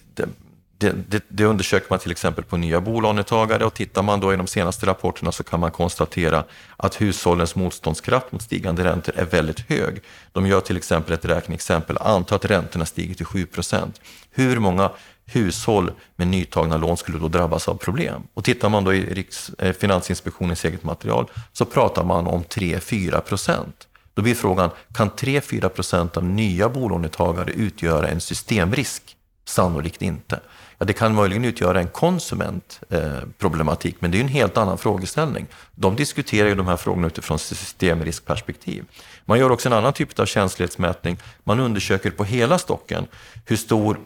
det, 0.84 0.96
det, 1.08 1.24
det, 1.28 1.46
undersöker 1.46 1.88
man 1.89 2.00
till 2.00 2.12
exempel 2.12 2.43
på 2.43 2.58
nya 2.58 2.82
bolånetagare 2.82 3.65
och 3.65 3.74
tittar 3.74 4.04
man 4.04 4.19
då 4.19 4.34
i 4.34 4.36
de 4.36 4.48
senaste 4.48 4.86
rapporterna 4.86 5.32
så 5.32 5.43
kan 5.43 5.60
man 5.60 5.72
konstatera 5.72 6.43
att 6.78 7.02
hushållens 7.02 7.56
motståndskraft 7.56 8.32
mot 8.32 8.41
stigande 8.41 8.84
räntor 8.84 9.13
är 9.17 9.26
väldigt 9.26 9.60
hög. 9.60 10.02
De 10.32 10.48
gör 10.48 10.62
till 10.62 10.78
exempel 10.78 11.13
ett 11.13 11.26
räkneexempel, 11.26 11.98
anta 11.98 12.36
att 12.36 12.46
räntorna 12.46 12.86
stiger 12.86 13.15
till 13.15 13.26
7 13.26 13.46
procent. 13.46 14.02
Hur 14.32 14.60
många 14.60 14.91
hushåll 15.26 15.91
med 16.15 16.28
nytagna 16.28 16.78
lån 16.78 16.98
skulle 16.98 17.19
då 17.19 17.28
drabbas 17.28 17.67
av 17.67 17.76
problem? 17.76 18.22
Och 18.34 18.43
tittar 18.43 18.69
man 18.69 18.84
då 18.84 18.93
i 18.93 19.13
Riks, 19.13 19.50
eh, 19.50 19.74
Finansinspektionens 19.74 20.65
eget 20.65 20.84
material 20.84 21.28
så 21.54 21.65
pratar 21.65 22.04
man 22.04 22.28
om 22.28 22.43
3-4 22.43 23.22
procent. 23.22 23.88
Då 24.13 24.22
blir 24.22 24.36
frågan, 24.36 24.69
kan 24.93 25.10
3-4 25.10 25.69
procent 25.69 26.17
av 26.17 26.24
nya 26.24 26.69
bolånetagare 26.69 27.52
utgöra 27.52 28.08
en 28.08 28.22
systemrisk? 28.22 29.17
Sannolikt 29.46 30.02
inte. 30.02 30.39
Ja, 30.77 30.86
det 30.86 30.93
kan 30.93 31.15
möjligen 31.15 31.45
utgöra 31.45 31.79
en 31.79 31.88
konsumentproblematik, 31.88 33.93
eh, 33.93 33.97
men 33.99 34.12
det 34.12 34.17
är 34.17 34.21
en 34.21 34.27
helt 34.27 34.57
annan 34.57 34.77
frågeställning. 34.77 35.47
De 35.75 35.95
diskuterar 35.95 36.47
ju 36.47 36.55
de 36.55 36.67
här 36.67 36.77
frågorna 36.77 37.07
utifrån 37.07 37.39
systemriskperspektiv. 37.39 38.86
Man 39.25 39.39
gör 39.39 39.51
också 39.51 39.69
en 39.69 39.73
annan 39.73 39.93
typ 39.93 40.19
av 40.19 40.25
känslighetsmätning. 40.25 41.17
Man 41.43 41.59
undersöker 41.59 42.12
på 42.12 42.23
hela 42.23 42.57
stocken 42.57 43.07
hur 43.45 43.55
stor 43.55 43.99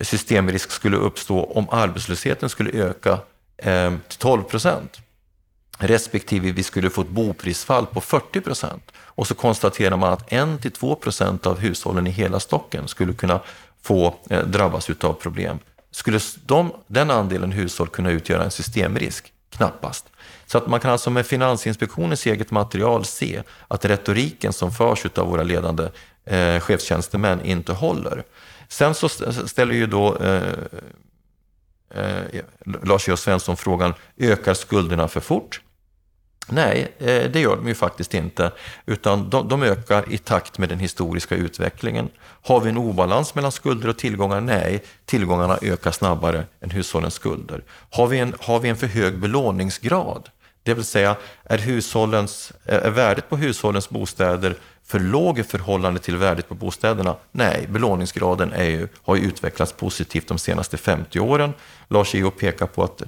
systemrisk 0.00 0.70
skulle 0.70 0.96
uppstå 0.96 1.44
om 1.44 1.66
arbetslösheten 1.70 2.48
skulle 2.48 2.70
öka 2.70 3.18
eh, 3.56 3.92
till 4.08 4.18
12 4.18 4.42
procent 4.42 5.00
respektive 5.80 6.52
vi 6.52 6.62
skulle 6.62 6.90
få 6.90 7.00
ett 7.00 7.08
boprisfall 7.08 7.86
på 7.86 8.00
40 8.00 8.40
procent. 8.40 8.92
Och 8.96 9.26
så 9.26 9.34
konstaterar 9.34 9.96
man 9.96 10.12
att 10.12 10.30
1-2 10.30 10.94
procent 10.94 11.46
av 11.46 11.58
hushållen 11.58 12.06
i 12.06 12.10
hela 12.10 12.40
stocken 12.40 12.88
skulle 12.88 13.12
kunna 13.12 13.40
få 13.82 14.14
eh, 14.30 14.46
drabbas 14.46 14.90
av 14.90 15.12
problem. 15.12 15.58
Skulle 15.90 16.20
de, 16.46 16.72
den 16.86 17.10
andelen 17.10 17.52
hushåll 17.52 17.88
kunna 17.88 18.10
utgöra 18.10 18.44
en 18.44 18.50
systemrisk? 18.50 19.32
Knappast. 19.50 20.06
Så 20.46 20.58
att 20.58 20.66
man 20.66 20.80
kan 20.80 20.90
alltså 20.90 21.10
med 21.10 21.26
Finansinspektionens 21.26 22.26
eget 22.26 22.50
material 22.50 23.04
se 23.04 23.42
att 23.68 23.84
retoriken 23.84 24.52
som 24.52 24.72
förs 24.72 25.06
av 25.14 25.26
våra 25.26 25.42
ledande 25.42 25.88
eh, 26.24 26.60
chefstjänstemän 26.60 27.44
inte 27.44 27.72
håller. 27.72 28.24
Sen 28.68 28.94
så 28.94 29.08
ställer 29.46 29.74
ju 29.74 29.86
då 29.86 30.16
eh, 30.16 30.52
eh, 31.90 32.42
Lars 32.84 33.08
E. 33.08 33.16
Svensson 33.16 33.56
frågan, 33.56 33.94
ökar 34.16 34.54
skulderna 34.54 35.08
för 35.08 35.20
fort? 35.20 35.60
Nej, 36.50 36.92
eh, 36.98 37.30
det 37.30 37.40
gör 37.40 37.56
de 37.56 37.68
ju 37.68 37.74
faktiskt 37.74 38.14
inte, 38.14 38.52
utan 38.86 39.30
de, 39.30 39.48
de, 39.48 39.62
ökar 39.62 40.12
i 40.12 40.18
takt 40.18 40.58
med 40.58 40.68
den 40.68 40.78
historiska 40.78 41.36
utvecklingen. 41.36 42.08
Har 42.20 42.60
vi 42.60 42.70
en 42.70 42.78
obalans 42.78 43.34
mellan 43.34 43.52
skulder 43.52 43.88
och 43.88 43.98
tillgångar? 43.98 44.40
Nej, 44.40 44.82
tillgångarna 45.04 45.58
ökar 45.62 45.90
snabbare 45.90 46.44
än 46.60 46.70
hushållens 46.70 47.14
skulder. 47.14 47.62
Har 47.90 48.06
vi 48.06 48.18
en, 48.18 48.34
har 48.40 48.60
vi 48.60 48.68
en 48.68 48.76
för 48.76 48.86
hög 48.86 49.18
belåningsgrad? 49.18 50.28
Det 50.62 50.74
vill 50.74 50.84
säga, 50.84 51.16
är, 51.44 51.58
hushållens, 51.58 52.52
eh, 52.64 52.86
är 52.86 52.90
värdet 52.90 53.28
på 53.28 53.36
hushållens 53.36 53.90
bostäder 53.90 54.54
för 54.84 55.00
låg 55.00 55.38
i 55.38 55.42
förhållande 55.42 56.00
till 56.00 56.16
värdet 56.16 56.48
på 56.48 56.54
bostäderna? 56.54 57.16
Nej, 57.32 57.66
belåningsgraden 57.68 58.52
är 58.52 58.64
ju, 58.64 58.88
har 59.02 59.16
ju 59.16 59.22
utvecklats 59.22 59.72
positivt 59.72 60.28
de 60.28 60.38
senaste 60.38 60.76
50 60.76 61.20
åren. 61.20 61.52
Lars 61.88 62.14
Eo 62.14 62.30
pekar 62.30 62.66
på 62.66 62.84
att 62.84 63.06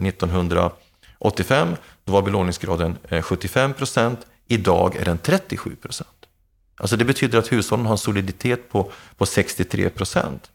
85, 1.23 1.77
då 2.05 2.13
var 2.13 2.23
belåningsgraden 2.23 2.99
eh, 3.09 3.23
75 3.23 3.75
procent. 3.75 4.19
Idag 4.49 4.97
är 4.97 5.05
den 5.05 5.19
37 5.19 5.77
procent. 5.77 6.09
Alltså 6.77 6.97
det 6.97 7.05
betyder 7.05 7.39
att 7.39 7.53
hushållen 7.53 7.87
har 7.87 7.93
en 7.93 7.99
soliditet 7.99 8.69
på, 8.69 8.91
på 9.17 9.27
63 9.27 9.89
procent. 9.89 10.51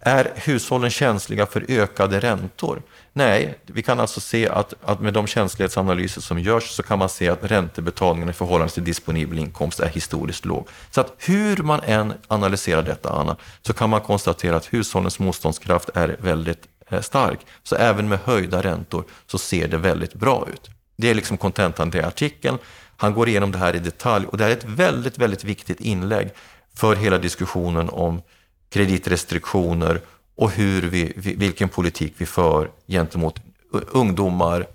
Är 0.00 0.32
hushållen 0.36 0.90
känsliga 0.90 1.46
för 1.46 1.64
ökade 1.68 2.20
räntor? 2.20 2.82
Nej, 3.12 3.58
vi 3.66 3.82
kan 3.82 4.00
alltså 4.00 4.20
se 4.20 4.48
att, 4.48 4.74
att 4.84 5.00
med 5.00 5.14
de 5.14 5.26
känslighetsanalyser 5.26 6.20
som 6.20 6.38
görs 6.38 6.70
så 6.70 6.82
kan 6.82 6.98
man 6.98 7.08
se 7.08 7.28
att 7.28 7.44
räntebetalningen 7.44 8.30
i 8.30 8.32
förhållande 8.32 8.72
till 8.72 8.84
disponibel 8.84 9.38
inkomst 9.38 9.80
är 9.80 9.88
historiskt 9.88 10.44
låg. 10.44 10.68
Så 10.90 11.00
att 11.00 11.14
hur 11.18 11.56
man 11.56 11.80
än 11.84 12.12
analyserar 12.28 12.82
detta, 12.82 13.10
Anna, 13.10 13.36
så 13.62 13.72
kan 13.72 13.90
man 13.90 14.00
konstatera 14.00 14.56
att 14.56 14.72
hushållens 14.72 15.18
motståndskraft 15.18 15.90
är 15.94 16.16
väldigt 16.20 16.62
Eh, 16.90 17.00
stark. 17.00 17.38
Så 17.62 17.76
även 17.76 18.08
med 18.08 18.18
höjda 18.18 18.62
räntor 18.62 19.04
så 19.26 19.38
ser 19.38 19.68
det 19.68 19.76
väldigt 19.76 20.14
bra 20.14 20.46
ut. 20.52 20.70
Det 20.96 21.10
är 21.10 21.14
liksom 21.14 21.36
kontentan 21.36 21.90
till 21.90 22.04
artikeln. 22.04 22.58
Han 22.96 23.14
går 23.14 23.28
igenom 23.28 23.52
det 23.52 23.58
här 23.58 23.76
i 23.76 23.78
detalj 23.78 24.26
och 24.26 24.38
det 24.38 24.44
här 24.44 24.50
är 24.50 24.56
ett 24.56 24.64
väldigt, 24.64 25.18
väldigt 25.18 25.44
viktigt 25.44 25.80
inlägg 25.80 26.30
för 26.74 26.96
hela 26.96 27.18
diskussionen 27.18 27.88
om 27.88 28.22
kreditrestriktioner 28.70 30.00
och 30.34 30.50
hur 30.50 30.82
vi, 30.82 31.12
vilken 31.16 31.68
politik 31.68 32.14
vi 32.16 32.26
för 32.26 32.70
gentemot 32.86 33.40
ungdomar, 33.72 34.66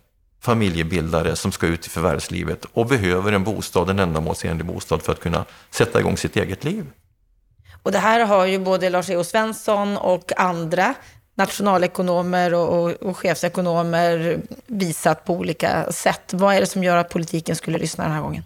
familjebildare 0.41 1.35
som 1.35 1.51
ska 1.51 1.67
ut 1.67 1.87
i 1.87 1.89
förvärvslivet 1.89 2.65
och 2.73 2.85
behöver 2.85 3.31
en 3.31 3.43
bostad, 3.43 3.89
en 3.89 3.99
ändamålsenlig 3.99 4.65
bostad 4.65 5.01
för 5.01 5.11
att 5.11 5.19
kunna 5.19 5.45
sätta 5.69 5.99
igång 5.99 6.17
sitt 6.17 6.35
eget 6.35 6.63
liv. 6.63 6.85
Och 7.85 7.91
det 7.91 7.99
här 7.99 8.25
har 8.25 8.45
ju 8.45 8.59
både 8.59 8.89
Lars 8.89 9.09
E.O. 9.09 9.23
Svensson 9.23 9.97
och 9.97 10.31
andra 10.37 10.93
nationalekonomer 11.35 12.53
och, 12.53 12.83
och, 12.83 12.91
och 12.91 13.17
chefsekonomer 13.17 14.39
visat 14.67 15.25
på 15.25 15.33
olika 15.33 15.91
sätt. 15.91 16.33
Vad 16.33 16.55
är 16.55 16.59
det 16.59 16.67
som 16.67 16.83
gör 16.83 16.97
att 16.97 17.09
politiken 17.09 17.55
skulle 17.55 17.77
lyssna 17.77 18.03
den 18.03 18.13
här 18.13 18.21
gången? 18.21 18.43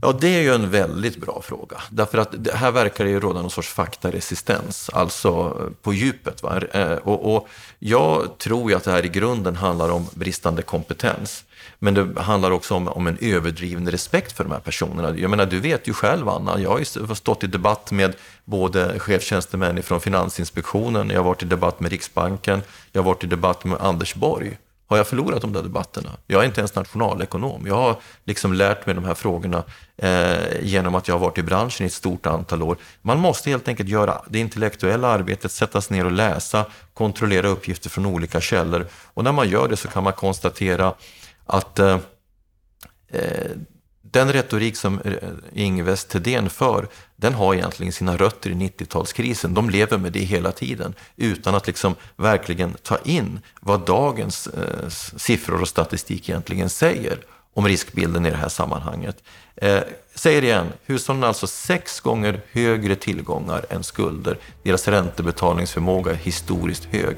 Ja, 0.00 0.12
det 0.20 0.28
är 0.28 0.40
ju 0.40 0.54
en 0.54 0.70
väldigt 0.70 1.16
bra 1.16 1.42
fråga. 1.42 1.76
Därför 1.90 2.18
att 2.18 2.44
det 2.44 2.54
här 2.54 2.70
verkar 2.70 3.04
det 3.04 3.10
ju 3.10 3.20
råda 3.20 3.40
någon 3.42 3.50
sorts 3.50 3.68
faktaresistens, 3.68 4.90
alltså 4.92 5.28
eh, 5.28 5.72
på 5.82 5.94
djupet. 5.94 6.42
Va? 6.42 6.60
Eh, 6.72 6.92
och, 6.92 7.34
och 7.34 7.48
jag 7.78 8.38
tror 8.38 8.70
ju 8.70 8.76
att 8.76 8.84
det 8.84 8.90
här 8.90 9.04
i 9.04 9.08
grunden 9.08 9.56
handlar 9.56 9.90
om 9.90 10.06
bristande 10.14 10.62
kompetens. 10.62 11.44
Men 11.78 11.94
det 11.94 12.20
handlar 12.20 12.50
också 12.50 12.74
om, 12.74 12.88
om, 12.88 13.06
en 13.06 13.18
överdriven 13.20 13.90
respekt 13.90 14.32
för 14.36 14.44
de 14.44 14.52
här 14.52 14.60
personerna. 14.60 15.18
Jag 15.18 15.30
menar, 15.30 15.46
du 15.46 15.60
vet 15.60 15.88
ju 15.88 15.92
själv, 15.92 16.28
Anna, 16.28 16.60
jag 16.60 16.70
har 16.70 16.78
ju 16.78 16.84
stått 17.14 17.44
i 17.44 17.46
debatt 17.46 17.92
med 17.92 18.16
både 18.44 18.98
chefstjänstemän 18.98 19.82
från 19.82 20.00
Finansinspektionen, 20.00 21.10
jag 21.10 21.18
har 21.18 21.24
varit 21.24 21.42
i 21.42 21.46
debatt 21.46 21.80
med 21.80 21.90
Riksbanken, 21.90 22.62
jag 22.92 23.02
har 23.02 23.06
varit 23.06 23.24
i 23.24 23.26
debatt 23.26 23.64
med 23.64 23.78
Anders 23.80 24.14
Borg. 24.14 24.58
Har 24.88 24.96
jag 24.96 25.06
förlorat 25.06 25.40
de 25.40 25.52
där 25.52 25.62
debatterna? 25.62 26.10
Jag 26.26 26.42
är 26.42 26.46
inte 26.46 26.60
ens 26.60 26.74
nationalekonom. 26.74 27.66
Jag 27.66 27.74
har 27.74 27.96
liksom 28.24 28.52
lärt 28.52 28.86
mig 28.86 28.94
de 28.94 29.04
här 29.04 29.14
frågorna 29.14 29.64
eh, 29.96 30.60
genom 30.62 30.94
att 30.94 31.08
jag 31.08 31.14
har 31.14 31.20
varit 31.20 31.38
i 31.38 31.42
branschen 31.42 31.84
i 31.84 31.86
ett 31.86 31.92
stort 31.92 32.26
antal 32.26 32.62
år. 32.62 32.76
Man 33.02 33.18
måste 33.18 33.50
helt 33.50 33.68
enkelt 33.68 33.88
göra 33.88 34.22
det 34.28 34.38
intellektuella 34.38 35.08
arbetet, 35.08 35.52
sätta 35.52 35.80
sig 35.80 35.96
ner 35.96 36.04
och 36.04 36.12
läsa, 36.12 36.66
kontrollera 36.94 37.48
uppgifter 37.48 37.90
från 37.90 38.06
olika 38.06 38.40
källor. 38.40 38.86
Och 39.14 39.24
när 39.24 39.32
man 39.32 39.48
gör 39.48 39.68
det 39.68 39.76
så 39.76 39.88
kan 39.88 40.04
man 40.04 40.12
konstatera 40.12 40.94
att 41.46 41.78
eh, 41.78 41.98
eh 43.08 43.50
den 44.10 44.32
retorik 44.32 44.76
som 44.76 45.00
eh, 45.00 45.12
Ingves 45.52 46.04
Thedéen 46.04 46.50
för, 46.50 46.88
den 47.16 47.34
har 47.34 47.54
egentligen 47.54 47.92
sina 47.92 48.16
rötter 48.16 48.50
i 48.50 48.54
90-talskrisen. 48.54 49.54
De 49.54 49.70
lever 49.70 49.98
med 49.98 50.12
det 50.12 50.20
hela 50.20 50.52
tiden 50.52 50.94
utan 51.16 51.54
att 51.54 51.66
liksom 51.66 51.94
verkligen 52.16 52.76
ta 52.82 52.98
in 53.04 53.40
vad 53.60 53.86
dagens 53.86 54.46
eh, 54.46 54.88
siffror 55.16 55.60
och 55.60 55.68
statistik 55.68 56.28
egentligen 56.28 56.70
säger 56.70 57.18
om 57.54 57.66
riskbilden 57.66 58.26
i 58.26 58.30
det 58.30 58.36
här 58.36 58.48
sammanhanget. 58.48 59.22
Eh, 59.56 59.80
säger 60.14 60.44
igen, 60.44 60.66
hushållen 60.86 61.22
har 61.22 61.28
alltså 61.28 61.46
sex 61.46 62.00
gånger 62.00 62.40
högre 62.52 62.94
tillgångar 62.94 63.64
än 63.70 63.84
skulder. 63.84 64.38
Deras 64.62 64.88
räntebetalningsförmåga 64.88 66.12
är 66.12 66.16
historiskt 66.16 66.84
hög. 66.84 67.16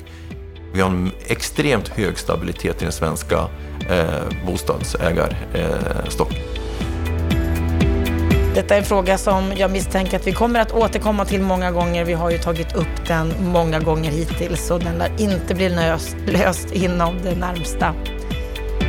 Vi 0.72 0.80
har 0.80 0.90
en 0.90 1.10
extremt 1.26 1.88
hög 1.88 2.18
stabilitet 2.18 2.82
i 2.82 2.84
den 2.84 2.92
svenska 2.92 3.48
eh, 3.88 4.46
bostadsägarstocken. 4.46 6.38
Eh, 6.38 6.49
detta 8.54 8.74
är 8.74 8.78
en 8.78 8.84
fråga 8.84 9.18
som 9.18 9.52
jag 9.56 9.70
misstänker 9.70 10.16
att 10.16 10.26
vi 10.26 10.32
kommer 10.32 10.60
att 10.60 10.72
återkomma 10.72 11.24
till 11.24 11.42
många 11.42 11.70
gånger. 11.70 12.04
Vi 12.04 12.12
har 12.12 12.30
ju 12.30 12.38
tagit 12.38 12.76
upp 12.76 13.06
den 13.08 13.32
många 13.40 13.80
gånger 13.80 14.10
hittills 14.10 14.70
och 14.70 14.80
den 14.80 14.98
lär 14.98 15.10
inte 15.18 15.54
bli 15.54 15.68
löst, 15.68 16.16
löst 16.26 16.72
inom 16.72 17.14
det 17.22 17.34
närmsta 17.34 17.94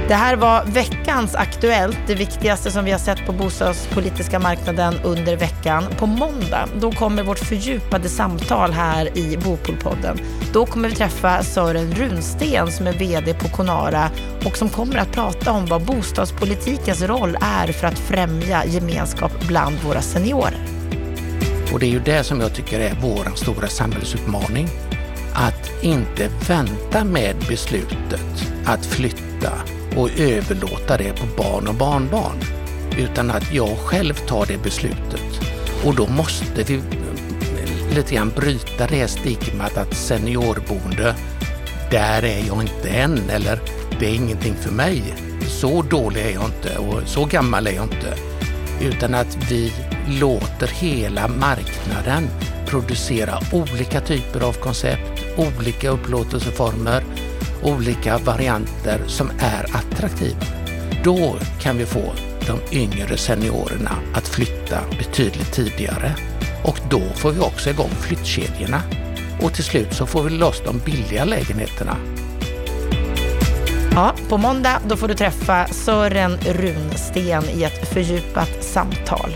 det 0.08 0.16
här 0.16 0.36
var 0.36 0.66
veckans 0.66 1.36
Aktuellt, 1.36 1.98
det 2.08 2.16
viktigaste 2.16 2.72
som 2.72 2.86
vi 2.86 2.92
har 2.92 3.00
sett 3.00 3.26
på 3.26 3.32
bostadspolitiska 3.32 4.40
marknaden 4.40 4.94
under 5.04 5.38
veckan. 5.38 5.84
På 5.98 6.06
måndag 6.06 6.70
då 6.76 6.92
kommer 6.92 7.24
vårt 7.24 7.40
fördjupade 7.40 8.10
samtal 8.10 8.72
här 8.72 9.18
i 9.18 9.38
Bopolpodden. 9.38 10.20
Då 10.54 10.66
kommer 10.66 10.90
vi 10.90 10.96
träffa 10.96 11.44
Sören 11.44 11.96
Runsten 11.96 12.72
som 12.72 12.88
är 12.88 12.94
VD 12.94 13.34
på 13.34 13.48
Conara 13.48 14.10
och 14.46 14.58
som 14.58 14.70
kommer 14.70 14.98
att 14.98 15.12
prata 15.12 15.52
om 15.52 15.66
vad 15.66 15.86
bostadspolitikens 15.86 17.02
roll 17.02 17.38
är 17.42 17.72
för 17.72 17.88
att 17.88 18.00
främja 18.00 18.66
gemenskap 18.66 19.32
bland 19.48 19.76
våra 19.80 20.02
seniorer. 20.02 20.66
Och 21.74 21.80
det 21.80 21.86
är 21.86 21.92
ju 21.92 22.00
det 22.00 22.24
som 22.24 22.40
jag 22.40 22.56
tycker 22.56 22.80
är 22.80 22.94
vår 23.02 23.36
stora 23.36 23.68
samhällsutmaning. 23.68 24.68
Att 25.34 25.84
inte 25.84 26.30
vänta 26.48 27.04
med 27.04 27.36
beslutet 27.50 28.48
att 28.66 28.86
flytta 28.86 29.52
och 29.96 30.10
överlåta 30.20 30.98
det 30.98 31.14
på 31.14 31.26
barn 31.38 31.68
och 31.68 31.76
barnbarn, 31.76 32.38
utan 32.98 33.32
att 33.32 33.54
jag 33.54 33.78
själv 33.78 34.14
tar 34.14 34.46
det 34.46 34.64
beslutet. 34.64 35.42
Och 35.86 35.96
då 35.96 36.08
måste 36.08 36.64
vi 36.64 36.76
eh, 36.76 37.96
lite 37.96 38.16
grann 38.16 38.32
bryta 38.36 38.88
det 38.88 39.08
stigmat 39.08 39.78
att 39.78 39.94
seniorboende, 39.94 41.16
där 41.92 42.24
är 42.24 42.48
jag 42.48 42.62
inte 42.62 42.90
än 42.90 43.30
eller 43.30 43.60
det 44.00 44.06
är 44.06 44.16
ingenting 44.16 44.56
för 44.56 44.72
mig. 44.72 45.04
Så 45.48 45.82
dålig 45.82 46.22
är 46.22 46.32
jag 46.32 46.46
inte 46.46 46.78
och 46.78 47.02
så 47.06 47.26
gammal 47.26 47.68
är 47.68 47.72
jag 47.72 47.84
inte. 47.84 48.14
Utan 48.82 49.16
att 49.16 49.52
vi 49.52 49.74
låter 50.20 50.68
hela 50.68 51.28
marknaden 51.28 52.28
producera 52.66 53.40
olika 53.52 54.02
typer 54.02 54.42
av 54.42 54.54
koncept, 54.54 55.24
olika 55.38 55.90
upplåtelseformer 55.90 57.04
olika 57.64 58.18
varianter 58.18 59.02
som 59.08 59.32
är 59.40 59.66
attraktiva. 59.76 60.46
Då 61.04 61.36
kan 61.62 61.78
vi 61.78 61.86
få 61.86 62.14
de 62.48 62.78
yngre 62.78 63.18
seniorerna 63.18 63.92
att 64.14 64.28
flytta 64.28 64.80
betydligt 64.98 65.54
tidigare 65.54 66.16
och 66.64 66.80
då 66.90 67.02
får 67.16 67.32
vi 67.32 67.40
också 67.40 67.70
igång 67.70 67.90
flyttkedjorna. 67.90 68.82
Och 69.42 69.54
till 69.54 69.64
slut 69.64 69.94
så 69.94 70.06
får 70.06 70.24
vi 70.24 70.30
loss 70.30 70.62
de 70.66 70.80
billiga 70.86 71.26
lägenheterna. 71.26 71.98
Ja, 73.96 74.16
på 74.30 74.38
måndag 74.38 74.82
då 74.88 74.98
får 74.98 75.08
du 75.08 75.14
träffa 75.14 75.68
Sören 75.68 76.38
Runsten 76.38 77.44
i 77.50 77.64
ett 77.64 77.94
fördjupat 77.94 78.64
samtal. 78.64 79.32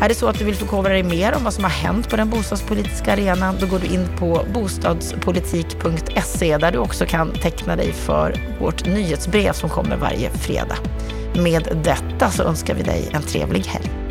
Är 0.00 0.08
det 0.08 0.14
så 0.14 0.28
att 0.28 0.38
du 0.38 0.44
vill 0.44 0.54
förkovra 0.54 0.92
dig 0.92 1.02
mer 1.02 1.34
om 1.34 1.44
vad 1.44 1.54
som 1.54 1.64
har 1.64 1.70
hänt 1.70 2.10
på 2.10 2.16
den 2.16 2.30
bostadspolitiska 2.30 3.12
arenan, 3.12 3.56
då 3.60 3.66
går 3.66 3.78
du 3.78 3.86
in 3.86 4.08
på 4.18 4.44
bostadspolitik.se 4.54 6.58
där 6.58 6.72
du 6.72 6.78
också 6.78 7.06
kan 7.06 7.32
teckna 7.32 7.76
dig 7.76 7.92
för 7.92 8.34
vårt 8.60 8.86
nyhetsbrev 8.86 9.52
som 9.52 9.70
kommer 9.70 9.96
varje 9.96 10.30
fredag. 10.30 10.76
Med 11.34 11.80
detta 11.84 12.30
så 12.30 12.42
önskar 12.42 12.74
vi 12.74 12.82
dig 12.82 13.10
en 13.12 13.22
trevlig 13.22 13.60
helg. 13.60 14.03